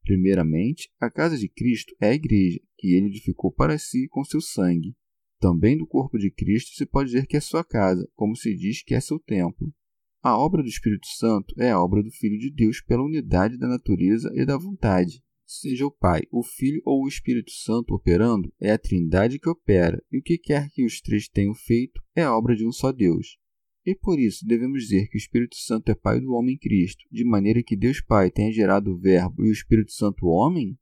[0.02, 4.40] Primeiramente, a casa de Cristo é a igreja, que ele edificou para si com seu
[4.40, 4.94] sangue.
[5.40, 8.82] Também do corpo de Cristo se pode dizer que é sua casa, como se diz
[8.82, 9.72] que é seu templo.
[10.20, 13.68] A obra do Espírito Santo é a obra do Filho de Deus pela unidade da
[13.68, 15.22] natureza e da vontade.
[15.46, 20.02] Seja o Pai, o Filho ou o Espírito Santo operando, é a Trindade que opera,
[20.10, 23.38] e o que quer que os três tenham feito é obra de um só Deus.
[23.86, 27.24] E por isso devemos dizer que o Espírito Santo é Pai do homem Cristo, de
[27.24, 30.76] maneira que Deus Pai tenha gerado o Verbo e o Espírito Santo homem?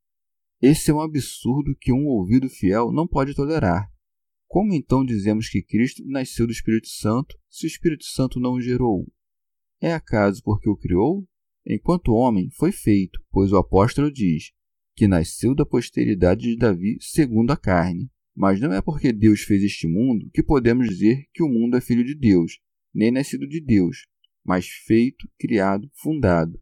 [0.60, 3.88] Esse é um absurdo que um ouvido fiel não pode tolerar.
[4.48, 8.60] Como então dizemos que Cristo nasceu do Espírito Santo se o Espírito Santo não o
[8.60, 9.06] gerou?
[9.80, 11.26] É acaso porque o criou?
[11.66, 14.52] Enquanto homem, foi feito, pois o apóstolo diz:
[14.96, 18.10] que nasceu da posteridade de Davi segundo a carne.
[18.34, 21.80] Mas não é porque Deus fez este mundo que podemos dizer que o mundo é
[21.80, 22.58] filho de Deus,
[22.92, 24.06] nem nascido de Deus,
[24.44, 26.60] mas feito, criado, fundado.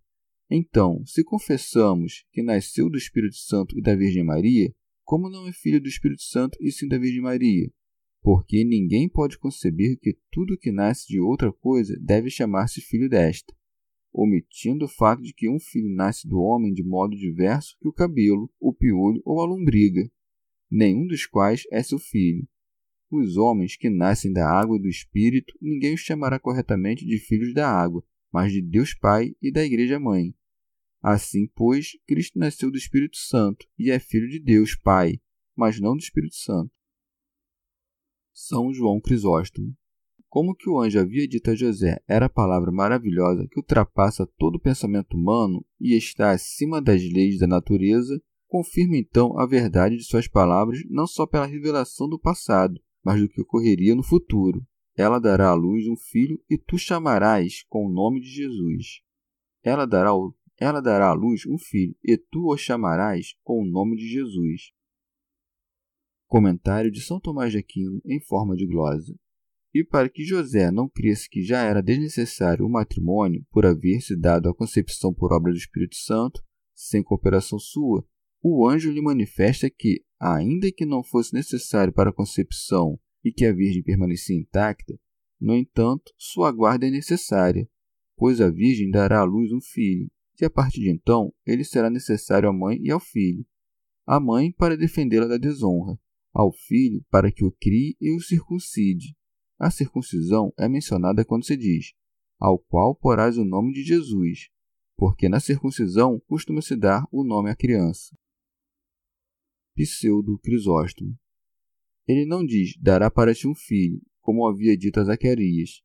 [0.49, 4.73] Então, se confessamos que nasceu do Espírito Santo e da Virgem Maria,
[5.05, 7.71] como não é filho do Espírito Santo e sim da Virgem Maria?
[8.23, 13.55] Porque ninguém pode conceber que tudo que nasce de outra coisa deve chamar-se filho desta
[14.14, 17.93] omitindo o fato de que um filho nasce do homem de modo diverso que o
[17.93, 20.09] cabelo, o piolho ou a lombriga,
[20.71, 22.47] nenhum dos quais é seu filho.
[23.11, 27.53] os homens que nascem da água e do Espírito, ninguém os chamará corretamente de filhos
[27.53, 30.35] da água, mas de Deus Pai e da Igreja Mãe.
[31.05, 35.21] Assim, pois, Cristo nasceu do Espírito Santo e é filho de Deus Pai,
[35.55, 36.73] mas não do Espírito Santo.
[38.33, 39.77] São João Crisóstomo.
[40.31, 44.55] Como que o anjo havia dito a José era a palavra maravilhosa que ultrapassa todo
[44.55, 50.05] o pensamento humano e está acima das leis da natureza, confirma então a verdade de
[50.05, 54.67] suas palavras não só pela revelação do passado, mas do que ocorreria no futuro.
[54.97, 59.03] Ela dará à luz um filho e tu chamarás com o nome de Jesus.
[59.62, 60.12] Ela dará,
[60.64, 64.72] ela dará à luz um filho e tu o chamarás com o nome de Jesus.
[66.27, 69.14] Comentário de São Tomás de Aquino em forma de glosa.
[69.74, 74.16] E para que José não cresça que já era desnecessário o matrimônio por haver se
[74.16, 76.42] dado a concepção por obra do Espírito Santo,
[76.74, 78.03] sem cooperação sua,
[78.42, 83.44] o anjo lhe manifesta que, ainda que não fosse necessário para a concepção e que
[83.44, 84.98] a Virgem permanecia intacta,
[85.38, 87.68] no entanto, sua guarda é necessária,
[88.16, 91.90] pois a Virgem dará à luz um filho, e a partir de então ele será
[91.90, 93.47] necessário à mãe e ao filho.
[94.07, 95.99] A mãe para defendê-la da desonra,
[96.33, 99.16] ao filho para que o crie e o circuncide.
[99.59, 101.94] A circuncisão é mencionada quando se diz:
[102.38, 104.51] ao qual porás o nome de Jesus,
[104.97, 108.14] porque na circuncisão costuma-se dar o nome à criança
[109.75, 111.18] pseudo Crisóstomo.
[112.07, 115.83] Ele não diz, dará para ti um filho, como havia dito a Zacarias.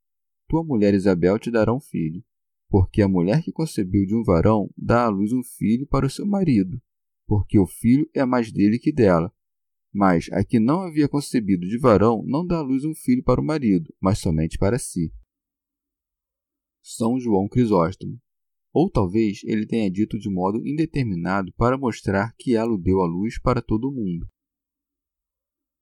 [0.48, 2.24] Tua mulher Isabel te dará um filho,
[2.70, 6.10] porque a mulher que concebeu de um varão dá à luz um filho para o
[6.10, 6.80] seu marido,
[7.26, 9.34] porque o filho é mais dele que dela.
[9.92, 13.42] Mas a que não havia concebido de varão não dá à luz um filho para
[13.42, 15.12] o marido, mas somente para si.
[16.82, 18.20] São João Crisóstomo.
[18.72, 23.08] Ou talvez ele tenha dito de modo indeterminado para mostrar que ela o deu à
[23.08, 24.30] luz para todo o mundo.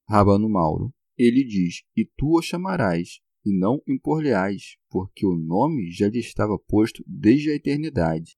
[0.07, 0.93] Rabano Mauro.
[1.17, 6.59] Ele diz: E tu o chamarás, e não impor-lhe-ás, porque o nome já lhe estava
[6.59, 8.37] posto desde a eternidade.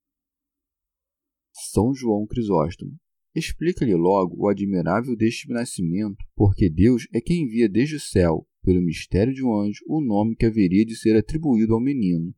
[1.52, 2.95] São João Crisóstomo.
[3.36, 8.82] Explica-lhe logo o admirável deste nascimento, porque Deus é quem envia desde o céu, pelo
[8.82, 12.34] mistério de um anjo, o nome que haveria de ser atribuído ao menino.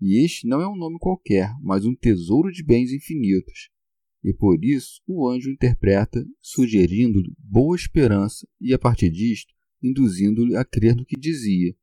[0.00, 3.70] E este não é um nome qualquer, mas um tesouro de bens infinitos.
[4.24, 10.64] E por isso o anjo interpreta, sugerindo-lhe boa esperança e, a partir disto, induzindo-lhe a
[10.64, 11.74] crer no que dizia.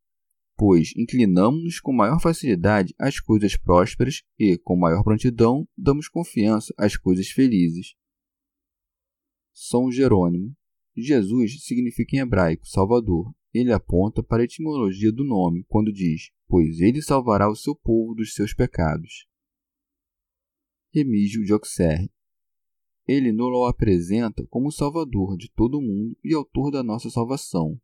[0.59, 6.97] Pois inclinamos-nos com maior facilidade às coisas prósperas e, com maior prontidão, damos confiança às
[6.97, 7.95] coisas felizes.
[9.53, 10.53] São Jerônimo.
[10.97, 13.33] Jesus significa em hebraico Salvador.
[13.53, 18.13] Ele aponta para a etimologia do nome quando diz: pois ele salvará o seu povo
[18.13, 19.29] dos seus pecados.
[20.93, 22.11] Remígio de Auxerre.
[23.07, 27.79] Ele nos apresenta como o Salvador de todo o mundo e autor da nossa salvação.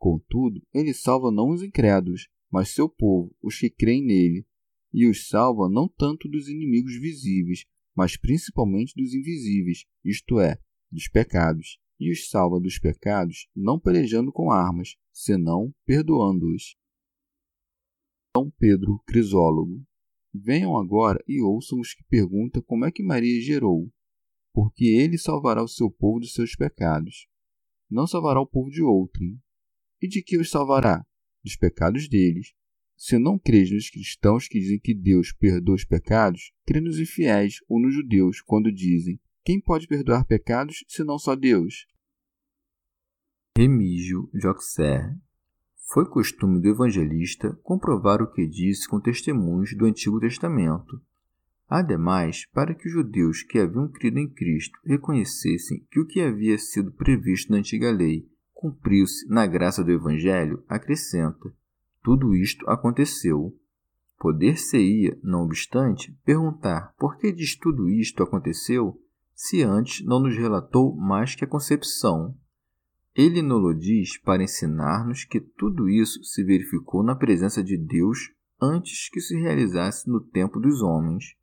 [0.00, 4.46] Contudo, ele salva não os incrédulos, mas seu povo, os que creem nele,
[4.94, 10.58] e os salva não tanto dos inimigos visíveis, mas principalmente dos invisíveis, isto é,
[10.90, 16.78] dos pecados, e os salva dos pecados não pelejando com armas, senão perdoando-os.
[18.34, 19.84] São Pedro Crisólogo.
[20.32, 23.92] Venham agora e ouçam os que perguntam como é que Maria gerou,
[24.54, 27.28] porque ele salvará o seu povo dos seus pecados.
[27.90, 29.38] Não salvará o povo de outrem.
[30.00, 31.04] E de que os salvará?
[31.44, 32.54] Dos pecados deles.
[32.96, 37.56] Se não crês nos cristãos que dizem que Deus perdoa os pecados, crê nos infiéis
[37.68, 41.86] ou nos judeus quando dizem: Quem pode perdoar pecados senão só Deus?
[43.56, 45.16] Remígio de Auxerre
[45.92, 51.00] foi costume do evangelista comprovar o que disse com testemunhos do Antigo Testamento.
[51.68, 56.58] Ademais, para que os judeus que haviam crido em Cristo reconhecessem que o que havia
[56.58, 58.28] sido previsto na antiga lei
[58.60, 61.50] cumpriu-se na graça do Evangelho, acrescenta:
[62.02, 63.56] tudo isto aconteceu.
[64.18, 69.00] Poder-se-ia, não obstante, perguntar por que diz tudo isto aconteceu,
[69.34, 72.36] se antes não nos relatou mais que a concepção,
[73.14, 78.30] ele nos diz para ensinar-nos que tudo isso se verificou na presença de Deus
[78.60, 81.34] antes que se realizasse no tempo dos homens.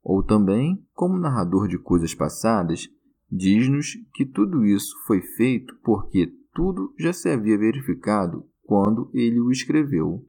[0.00, 2.88] Ou também, como narrador de coisas passadas,
[3.30, 9.50] diz-nos que tudo isso foi feito porque tudo já se havia verificado quando ele o
[9.50, 10.24] escreveu.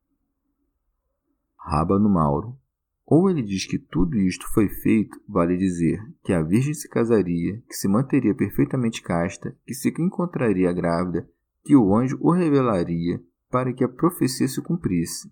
[1.57, 2.57] Rábano Mauro
[3.05, 7.61] ou ele diz que tudo isto foi feito, vale dizer que a Virgem se casaria,
[7.67, 11.30] que se manteria perfeitamente casta, que se encontraria grávida,
[11.63, 13.21] que o anjo o revelaria,
[13.51, 15.32] para que a profecia se cumprisse.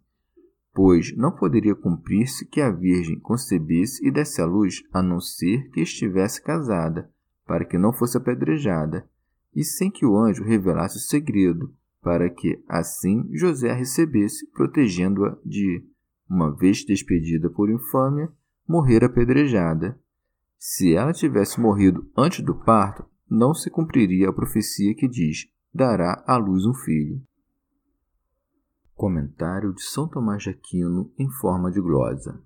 [0.74, 5.70] Pois não poderia cumprir-se que a Virgem concebesse e desse à luz, a não ser
[5.72, 7.10] que estivesse casada,
[7.46, 9.10] para que não fosse apedrejada,
[9.56, 15.38] e sem que o anjo revelasse o segredo, para que assim José a recebesse, protegendo-a
[15.46, 15.86] de,
[16.30, 18.32] uma vez despedida por infâmia,
[18.68, 20.00] morrer apedrejada.
[20.58, 26.24] Se ela tivesse morrido antes do parto, não se cumpriria a profecia que diz: dará
[26.28, 27.22] à luz um filho.
[28.94, 32.42] Comentário de São Tomás de Aquino em forma de glosa.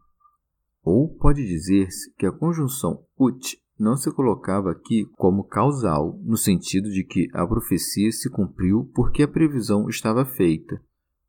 [0.84, 6.90] Ou pode dizer-se que a conjunção ut não se colocava aqui como causal, no sentido
[6.90, 10.82] de que a profecia se cumpriu porque a previsão estava feita,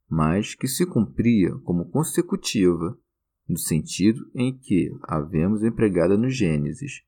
[0.08, 2.96] mas que se cumpria como consecutiva,
[3.48, 7.02] no sentido em que havemos empregada no Gênesis,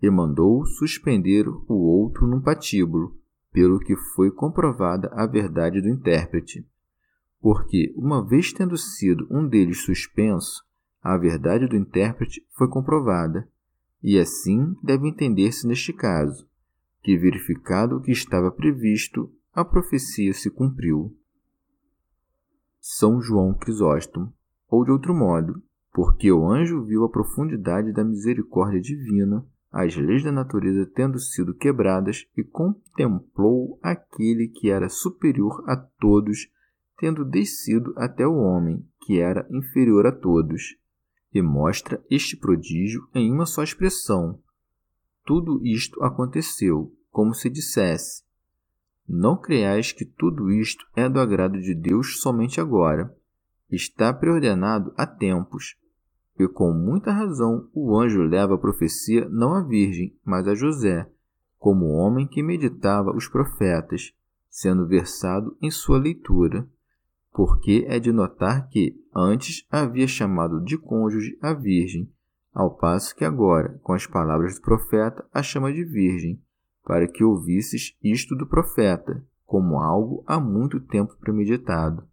[0.00, 3.16] e mandou suspender o outro num patíbulo,
[3.52, 6.66] pelo que foi comprovada a verdade do intérprete.
[7.40, 10.64] Porque, uma vez tendo sido um deles suspenso,
[11.02, 13.48] a verdade do intérprete foi comprovada,
[14.02, 16.48] e assim deve entender-se neste caso,
[17.02, 21.16] que verificado o que estava previsto, a profecia se cumpriu.
[22.80, 24.32] São João Crisóstomo,
[24.68, 30.22] ou de outro modo, porque o anjo viu a profundidade da misericórdia divina, as leis
[30.22, 36.48] da natureza tendo sido quebradas, e contemplou aquele que era superior a todos,
[36.98, 40.76] tendo descido até o homem, que era inferior a todos
[41.38, 44.40] e mostra este prodígio em uma só expressão.
[45.24, 48.22] Tudo isto aconteceu, como se dissesse:
[49.08, 53.14] Não creais que tudo isto é do agrado de Deus somente agora.
[53.70, 55.76] Está preordenado há tempos.
[56.38, 61.10] E com muita razão o anjo leva a profecia não à Virgem, mas a José,
[61.58, 64.12] como homem que meditava os profetas,
[64.48, 66.68] sendo versado em sua leitura
[67.36, 72.10] porque é de notar que antes havia chamado de cônjuge a virgem,
[72.50, 76.40] ao passo que agora, com as palavras do profeta, a chama de virgem,
[76.82, 82.08] para que ouvisses isto do profeta, como algo há muito tempo premeditado.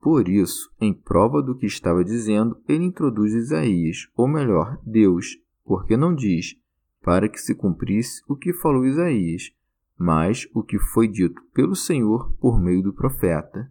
[0.00, 5.94] Por isso, em prova do que estava dizendo, ele introduz Isaías, ou melhor, Deus, porque
[5.94, 6.56] não diz,
[7.02, 9.52] para que se cumprisse o que falou Isaías,
[9.98, 13.70] mas o que foi dito pelo Senhor por meio do profeta.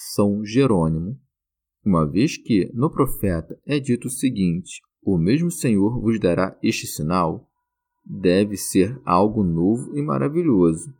[0.00, 1.18] São Jerônimo,
[1.84, 6.86] uma vez que no profeta é dito o seguinte: O mesmo Senhor vos dará este
[6.86, 7.50] sinal,
[8.06, 10.94] deve ser algo novo e maravilhoso.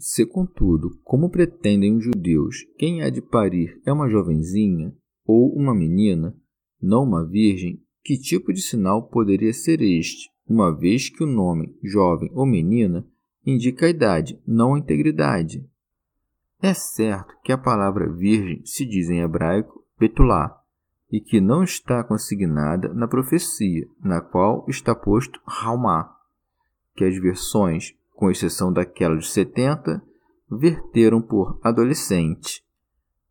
[0.00, 4.92] Se, contudo, como pretendem os judeus, quem há de parir é uma jovenzinha
[5.24, 6.36] ou uma menina,
[6.82, 11.78] não uma virgem, que tipo de sinal poderia ser este, uma vez que o nome
[11.84, 13.06] jovem ou menina
[13.46, 15.64] indica a idade, não a integridade?
[16.62, 20.60] É certo que a palavra virgem se diz em hebraico betulá
[21.10, 26.14] e que não está consignada na profecia, na qual está posto Raumá,
[26.94, 30.02] que as versões, com exceção daquela de 70,
[30.50, 32.64] verteram por adolescente.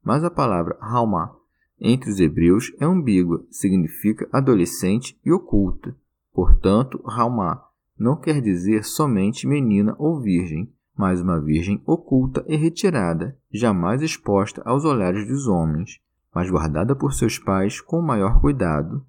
[0.03, 1.35] Mas a palavra Raumá
[1.79, 5.95] entre os hebreus é ambígua, significa adolescente e oculta.
[6.33, 7.65] Portanto, Raumá
[7.97, 14.61] não quer dizer somente menina ou virgem, mas uma virgem oculta e retirada, jamais exposta
[14.65, 15.97] aos olhares dos homens,
[16.35, 19.01] mas guardada por seus pais com maior cuidado.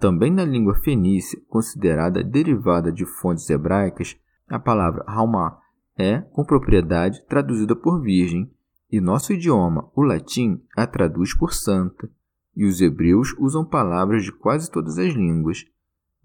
[0.00, 4.16] Também na língua fenícia, considerada derivada de fontes hebraicas,
[4.48, 5.60] a palavra Halmá
[5.96, 8.50] é, com propriedade, traduzida por virgem,
[8.90, 12.10] e nosso idioma, o latim, a traduz por santa,
[12.56, 15.64] e os hebreus usam palavras de quase todas as línguas.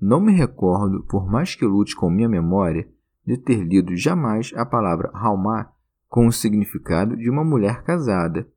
[0.02, 2.88] Não me recordo, por mais que lute com minha memória,
[3.26, 5.72] de ter lido jamais a palavra Halmá
[6.10, 8.48] com o significado de uma mulher casada,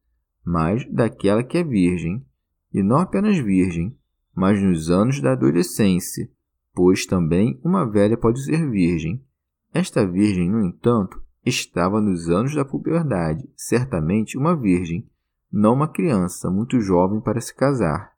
[0.44, 2.24] mas daquela que é virgem,
[2.72, 3.96] e não apenas virgem,
[4.34, 6.28] mas nos anos da adolescência,
[6.74, 9.24] pois também uma velha pode ser virgem.
[9.72, 15.08] Esta virgem, no entanto, estava nos anos da puberdade, certamente uma virgem,
[15.50, 18.12] não uma criança muito jovem para se casar.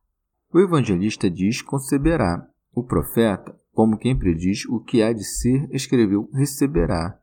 [0.52, 2.44] O evangelista diz conceberá.
[2.72, 7.16] O profeta como quem prediz o que há de ser, escreveu receberá.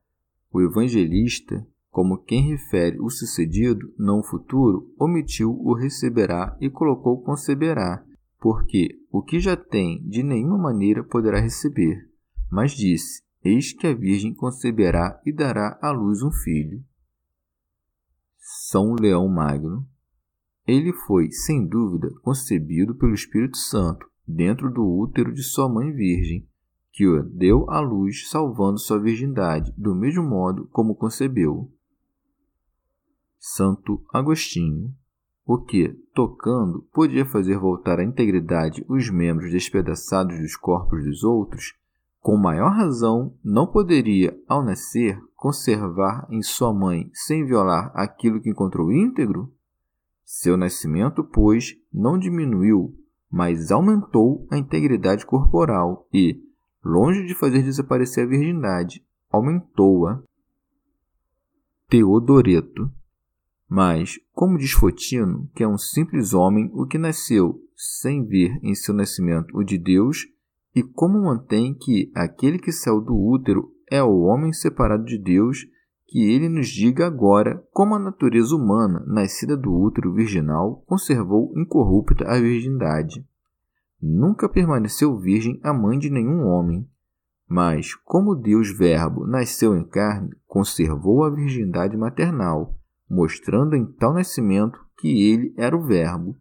[0.49, 7.21] O evangelista, como quem refere o sucedido, não o futuro, omitiu o receberá e colocou
[7.21, 8.05] conceberá,
[8.39, 12.09] porque o que já tem de nenhuma maneira poderá receber.
[12.49, 16.81] Mas disse: Eis que a Virgem conceberá e dará à luz um filho.
[18.39, 19.85] São Leão Magno.
[20.65, 26.47] Ele foi, sem dúvida, concebido pelo Espírito Santo, dentro do útero de sua mãe virgem,
[26.91, 31.71] que o deu à luz, salvando sua virgindade, do mesmo modo como concebeu.
[33.37, 34.93] Santo Agostinho,
[35.45, 41.75] o que, tocando, podia fazer voltar à integridade os membros despedaçados dos corpos dos outros,
[42.19, 48.49] com maior razão, não poderia, ao nascer, conservar em sua mãe sem violar aquilo que
[48.49, 49.53] encontrou íntegro?
[50.23, 52.97] Seu nascimento, pois, não diminuiu,
[53.35, 56.41] mas aumentou a integridade corporal e,
[56.81, 60.23] longe de fazer desaparecer a virgindade, aumentou-a.
[61.89, 62.89] Teodoreto.
[63.67, 68.73] Mas, como diz Fotino, que é um simples homem o que nasceu, sem ver em
[68.73, 70.25] seu nascimento o de Deus,
[70.73, 75.67] e como mantém que aquele que saiu do útero é o homem separado de Deus,
[76.07, 82.25] que ele nos diga agora como a natureza humana, nascida do útero virginal, conservou incorrupta
[82.27, 83.25] a virgindade.
[84.01, 86.87] Nunca permaneceu virgem a mãe de nenhum homem,
[87.47, 92.75] mas, como Deus Verbo nasceu em carne, conservou a virgindade maternal,
[93.09, 96.35] mostrando em tal nascimento que ele era o Verbo.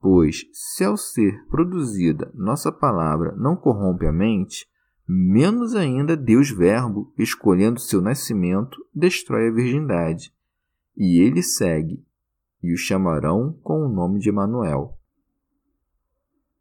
[0.00, 4.66] Pois, se ao ser produzida nossa palavra não corrompe a mente,
[5.12, 10.32] menos ainda Deus Verbo, escolhendo seu nascimento, destrói a virgindade.
[10.96, 12.04] E ele segue,
[12.62, 14.98] e o chamarão com o nome de Emanuel.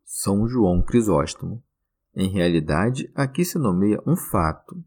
[0.03, 1.63] São João Crisóstomo.
[2.15, 4.83] Em realidade, aqui se nomeia um fato.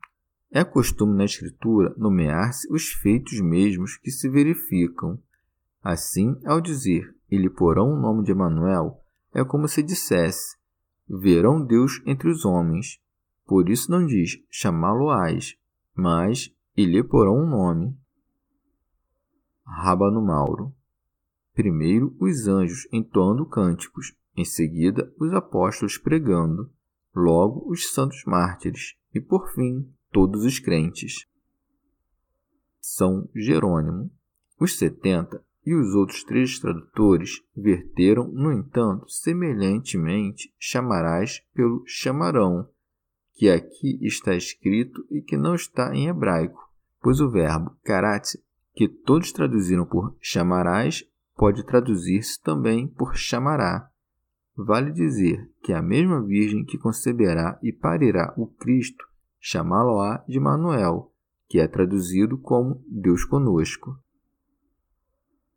[0.51, 5.19] É costume na Escritura nomear-se os feitos mesmos que se verificam.
[5.83, 9.01] Assim, ao dizer e lhe porão o nome de Emanuel,
[9.33, 10.57] é como se dissesse:
[11.09, 13.01] verão Deus entre os homens.
[13.47, 15.57] Por isso não diz chamá-lo-ás,
[15.95, 17.97] mas e lhe porão um nome.
[19.65, 20.75] Rábano Mauro.
[21.55, 26.71] Primeiro os anjos entoando cânticos, em seguida os apóstolos pregando,
[27.15, 31.27] logo os santos mártires e por fim todos os crentes.
[32.81, 34.11] São Jerônimo.
[34.59, 42.69] Os setenta e os outros três tradutores verteram, no entanto, semelhantemente, chamarás pelo chamarão,
[43.35, 46.61] que aqui está escrito e que não está em hebraico,
[47.03, 48.39] pois o verbo karate,
[48.73, 51.05] que todos traduziram por chamarás,
[51.37, 53.91] pode traduzir-se também por chamará.
[54.57, 59.05] Vale dizer que a mesma Virgem que conceberá e parirá o Cristo,
[59.41, 61.13] chamá-lo-á de Manuel,
[61.49, 63.99] que é traduzido como Deus conosco.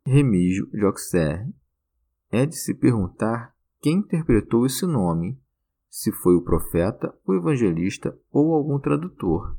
[0.04, 1.54] Remígio de Auxerre.
[2.30, 5.38] É de se perguntar quem interpretou esse nome,
[5.88, 9.56] se foi o profeta, o evangelista ou algum tradutor.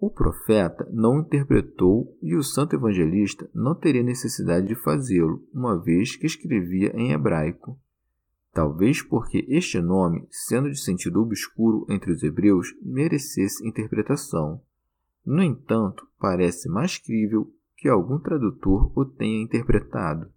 [0.00, 6.16] O profeta não interpretou e o santo evangelista não teria necessidade de fazê-lo, uma vez
[6.16, 7.78] que escrevia em hebraico.
[8.52, 14.60] Talvez porque este nome, sendo de sentido obscuro entre os hebreus, merecesse interpretação.
[15.24, 20.30] No entanto, parece mais crível que algum tradutor o tenha interpretado,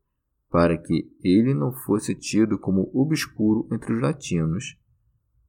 [0.50, 4.78] para que ele não fosse tido como obscuro entre os latinos.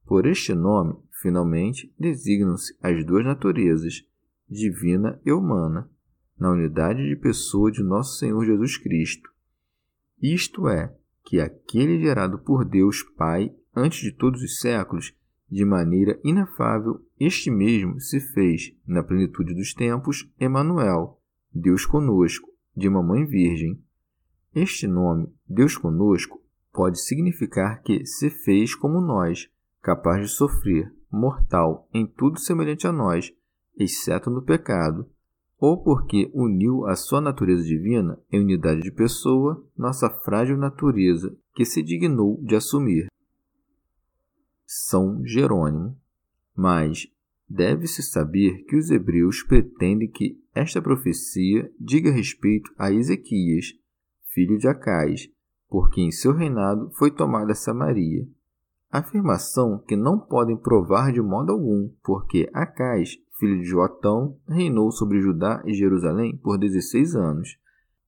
[0.09, 4.03] Por este nome, finalmente, designam-se as duas naturezas,
[4.49, 5.87] divina e humana,
[6.35, 9.29] na unidade de pessoa de nosso Senhor Jesus Cristo.
[10.19, 10.91] Isto é,
[11.23, 15.15] que aquele gerado por Deus Pai antes de todos os séculos,
[15.47, 21.21] de maneira inefável, este mesmo se fez, na plenitude dos tempos, Emanuel,
[21.53, 23.79] Deus conosco, de Mamãe Virgem.
[24.55, 26.41] Este nome, Deus conosco,
[26.73, 29.47] pode significar que se fez como nós,
[29.81, 33.33] capaz de sofrer, mortal, em tudo semelhante a nós,
[33.77, 35.09] exceto no pecado,
[35.57, 41.65] ou porque uniu a sua natureza divina em unidade de pessoa, nossa frágil natureza, que
[41.65, 43.07] se dignou de assumir.
[44.65, 45.97] São Jerônimo.
[46.55, 47.07] Mas
[47.49, 53.73] deve-se saber que os hebreus pretendem que esta profecia diga respeito a Ezequias,
[54.33, 55.29] filho de Acais,
[55.67, 58.27] porque em seu reinado foi tomada Samaria.
[58.91, 65.21] Afirmação que não podem provar de modo algum, porque Acais, filho de Joatão, reinou sobre
[65.21, 67.57] Judá e Jerusalém por 16 anos,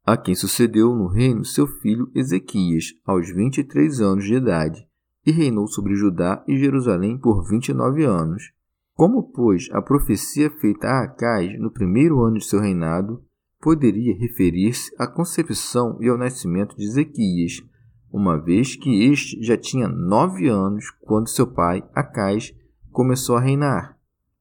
[0.03, 4.87] a quem sucedeu no reino seu filho Ezequias, aos 23 anos de idade,
[5.23, 8.51] e reinou sobre Judá e Jerusalém por 29 anos.
[8.95, 13.23] Como, pois, a profecia feita a Acais no primeiro ano de seu reinado
[13.61, 17.61] poderia referir-se à concepção e ao nascimento de Ezequias,
[18.11, 22.53] uma vez que este já tinha nove anos quando seu pai, Acais,
[22.91, 23.97] começou a reinar,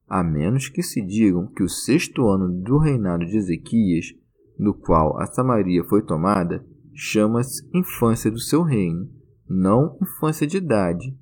[0.07, 4.13] a menos que se digam que o sexto ano do reinado de Ezequias,
[4.59, 9.09] no qual a Samaria foi tomada, chama-se infância do seu reino,
[9.49, 11.17] não infância de idade,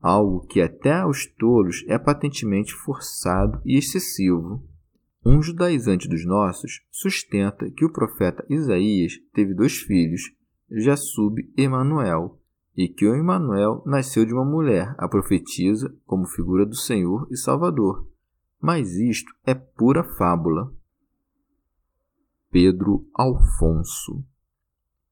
[0.00, 4.62] algo que até aos tolos é patentemente forçado e excessivo.
[5.24, 10.22] Um judaizante dos nossos sustenta que o profeta Isaías teve dois filhos,
[10.70, 12.38] Jassub Emanuel,
[12.76, 17.36] e que o Emanuel nasceu de uma mulher, a profetisa, como figura do Senhor e
[17.36, 18.06] Salvador.
[18.60, 20.72] Mas isto é pura fábula.
[22.50, 24.24] Pedro Alfonso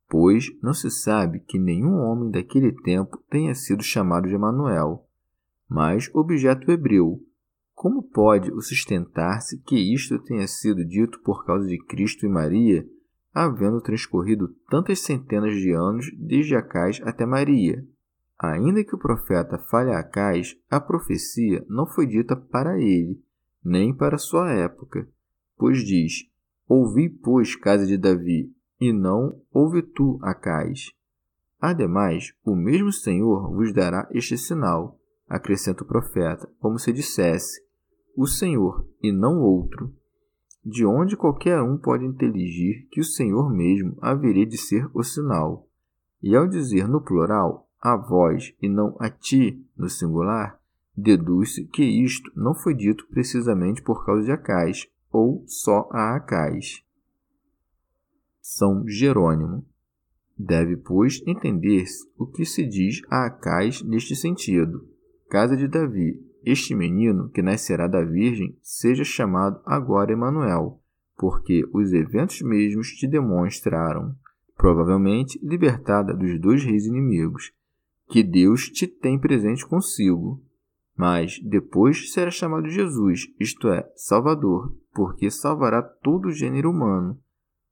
[0.08, 5.06] Pois não se sabe que nenhum homem daquele tempo tenha sido chamado de Emanuel,
[5.68, 7.22] mas objeto hebreu.
[7.74, 12.88] Como pode o sustentar-se que isto tenha sido dito por causa de Cristo e Maria,
[13.44, 17.86] havendo transcorrido tantas centenas de anos desde Acais até Maria?
[18.38, 23.20] Ainda que o profeta fale a Acais, a profecia não foi dita para ele,
[23.64, 25.08] nem para sua época,
[25.56, 26.28] pois diz:
[26.68, 30.92] Ouvi, pois, casa de Davi, e não ouve tu, Acais.
[31.60, 37.60] Ademais, o mesmo Senhor vos dará este sinal, acrescenta o profeta, como se dissesse,
[38.16, 39.92] o Senhor e não outro,
[40.64, 45.68] de onde qualquer um pode inteligir que o Senhor mesmo haveria de ser o sinal.
[46.22, 50.60] E ao dizer no plural, a vós e não a ti, no singular,
[50.96, 56.82] deduz-se que isto não foi dito precisamente por causa de Acais, ou só a Acais.
[58.40, 59.64] São Jerônimo.
[60.36, 64.88] Deve, pois, entender-se o que se diz a Acais neste sentido.
[65.28, 70.80] Casa de Davi, este menino que nascerá da Virgem seja chamado agora Emanuel,
[71.16, 74.14] porque os eventos mesmos te demonstraram,
[74.56, 77.52] provavelmente libertada dos dois reis inimigos,
[78.08, 80.42] que Deus te tem presente consigo.
[80.96, 87.18] Mas depois será chamado Jesus, isto é, Salvador, porque salvará todo o gênero humano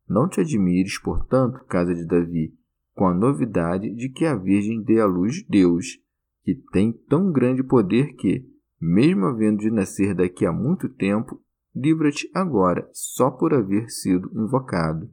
[0.09, 2.55] não te admires, portanto, casa de Davi,
[2.95, 5.99] com a novidade de que a Virgem dê à luz Deus,
[6.45, 8.47] que tem tão grande poder que,
[8.87, 11.43] mesmo havendo de nascer daqui a muito tempo,
[11.75, 15.11] livra-te agora só por haver sido invocado.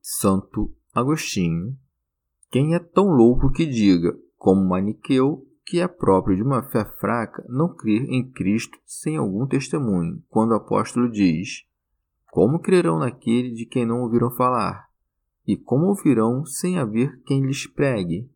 [0.00, 1.76] Santo Agostinho.
[2.50, 7.44] Quem é tão louco que diga, como Maniqueu, que é próprio de uma fé fraca
[7.48, 11.66] não crer em Cristo sem algum testemunho, quando o apóstolo diz:
[12.30, 14.88] como crerão naquele de quem não ouviram falar?
[15.46, 18.30] E como ouvirão sem haver quem lhes pregue?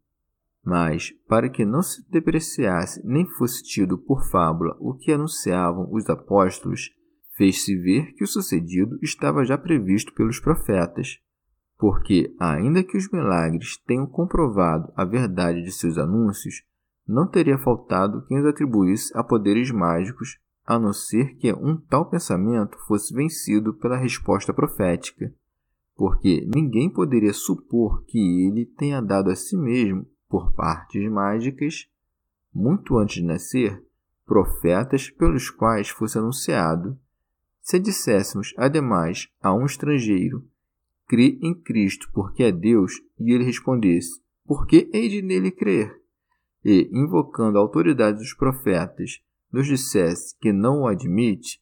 [0.65, 6.09] Mas, para que não se depreciasse nem fosse tido por fábula o que anunciavam os
[6.09, 6.91] apóstolos,
[7.37, 11.19] fez-se ver que o sucedido estava já previsto pelos profetas.
[11.79, 16.63] Porque, ainda que os milagres tenham comprovado a verdade de seus anúncios,
[17.09, 22.09] não teria faltado quem os atribuísse a poderes mágicos a não ser que um tal
[22.09, 25.35] pensamento fosse vencido pela resposta profética,
[25.97, 31.89] porque ninguém poderia supor que ele tenha dado a si mesmo, por partes mágicas,
[32.55, 33.85] muito antes de nascer,
[34.25, 36.97] profetas pelos quais fosse anunciado.
[37.61, 40.49] Se disséssemos, ademais, a um estrangeiro,
[41.09, 46.01] crê em Cristo porque é Deus, e ele respondesse, por que hei de nele crer?
[46.65, 49.21] E, invocando a autoridade dos profetas,
[49.53, 51.61] nos dissesse que não o admite,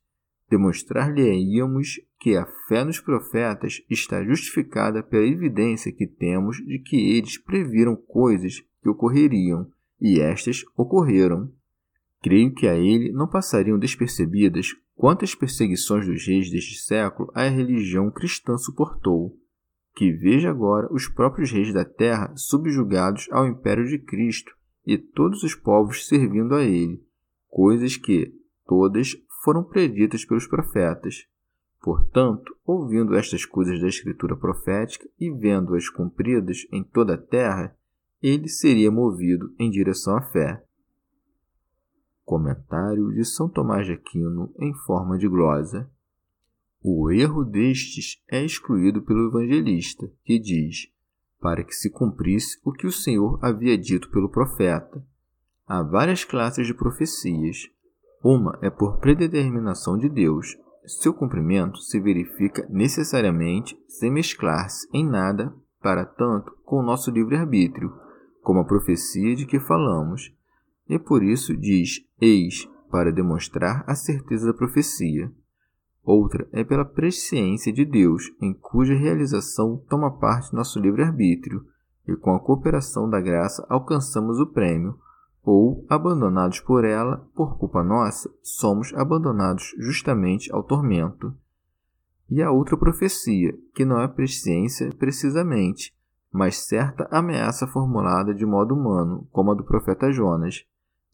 [0.50, 7.38] demonstrar-lhe-íamos que a fé nos profetas está justificada pela evidência que temos de que eles
[7.38, 11.52] previram coisas que ocorreriam, e estas ocorreram.
[12.22, 18.10] Creio que a ele não passariam despercebidas quantas perseguições dos reis deste século a religião
[18.10, 19.36] cristã suportou.
[19.94, 24.52] Que veja agora os próprios reis da terra subjugados ao império de Cristo
[24.84, 27.02] e todos os povos servindo a ele
[27.48, 28.32] coisas que,
[28.66, 31.26] todas, foram preditas pelos profetas.
[31.80, 37.76] Portanto, ouvindo estas coisas da Escritura profética e vendo-as cumpridas em toda a terra,
[38.22, 40.64] ele seria movido em direção à fé.
[42.24, 45.90] Comentário de São Tomás de Aquino em forma de glosa.
[46.82, 50.92] O erro destes é excluído pelo evangelista, que diz:
[51.40, 55.02] para que se cumprisse o que o Senhor havia dito pelo profeta.
[55.66, 57.68] Há várias classes de profecias.
[58.22, 60.56] Uma é por predeterminação de Deus.
[60.88, 67.92] Seu cumprimento se verifica necessariamente sem mesclar-se em nada, para tanto, com o nosso livre-arbítrio,
[68.42, 70.34] como a profecia de que falamos.
[70.88, 75.30] E por isso diz eis, para demonstrar a certeza da profecia.
[76.02, 81.66] Outra é pela presciência de Deus, em cuja realização toma parte nosso livre-arbítrio,
[82.06, 84.98] e com a cooperação da graça alcançamos o prêmio,
[85.42, 91.34] ou, abandonados por ela, por culpa nossa, somos abandonados justamente ao tormento.
[92.30, 95.96] E a outra profecia, que não é presciência precisamente,
[96.30, 100.66] mas certa ameaça formulada de modo humano, como a do profeta Jonas.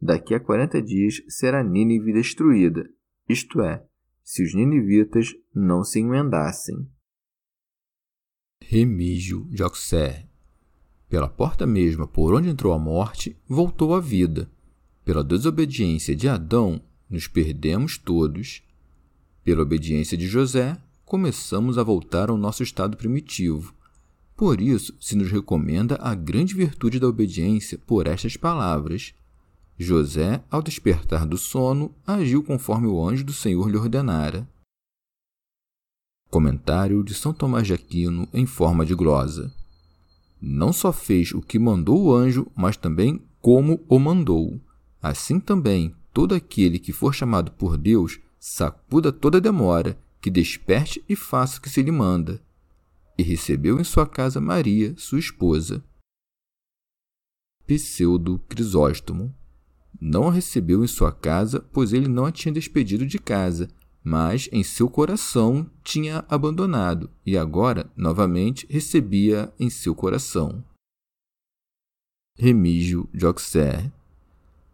[0.02, 2.90] Daqui a quarenta dias será Nínive destruída,
[3.28, 3.84] isto é,
[4.22, 6.88] se os ninivitas não se emendassem.
[8.60, 10.33] Remígio de Auxerre
[11.14, 14.50] pela porta mesma por onde entrou a morte, voltou à vida.
[15.04, 18.64] Pela desobediência de Adão, nos perdemos todos.
[19.44, 23.72] Pela obediência de José, começamos a voltar ao nosso estado primitivo.
[24.34, 29.14] Por isso, se nos recomenda a grande virtude da obediência por estas palavras.
[29.78, 34.48] José, ao despertar do sono, agiu conforme o anjo do Senhor lhe ordenara.
[36.28, 39.54] Comentário de São Tomás de Aquino em forma de glosa.
[40.46, 44.60] Não só fez o que mandou o anjo, mas também como o mandou.
[45.00, 51.16] Assim também, todo aquele que for chamado por Deus, sacuda toda demora, que desperte e
[51.16, 52.44] faça o que se lhe manda.
[53.16, 55.82] E recebeu em sua casa Maria, sua esposa.
[57.66, 59.34] Pseudo Crisóstomo.
[59.98, 63.70] Não a recebeu em sua casa, pois ele não a tinha despedido de casa,
[64.04, 70.62] mas em seu coração tinha abandonado, e agora, novamente, recebia em seu coração.
[72.36, 73.90] Remígio de Auxerre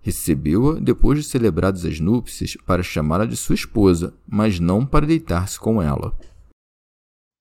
[0.03, 5.61] Recebeu-a depois de celebradas as núpcias para chamá-la de sua esposa, mas não para deitar-se
[5.61, 6.19] com ela.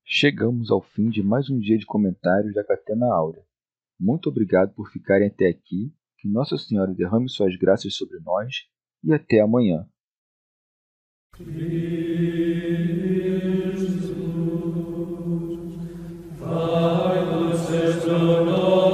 [0.06, 3.42] Chegamos ao fim de mais um dia de comentários da Catena Áurea.
[3.98, 8.54] Muito obrigado por ficarem até aqui, que Nossa Senhora derrame suas graças sobre nós
[9.04, 9.88] e até amanhã.
[11.40, 11.56] Christus,
[16.38, 16.92] Christus,
[17.70, 18.89] Christus,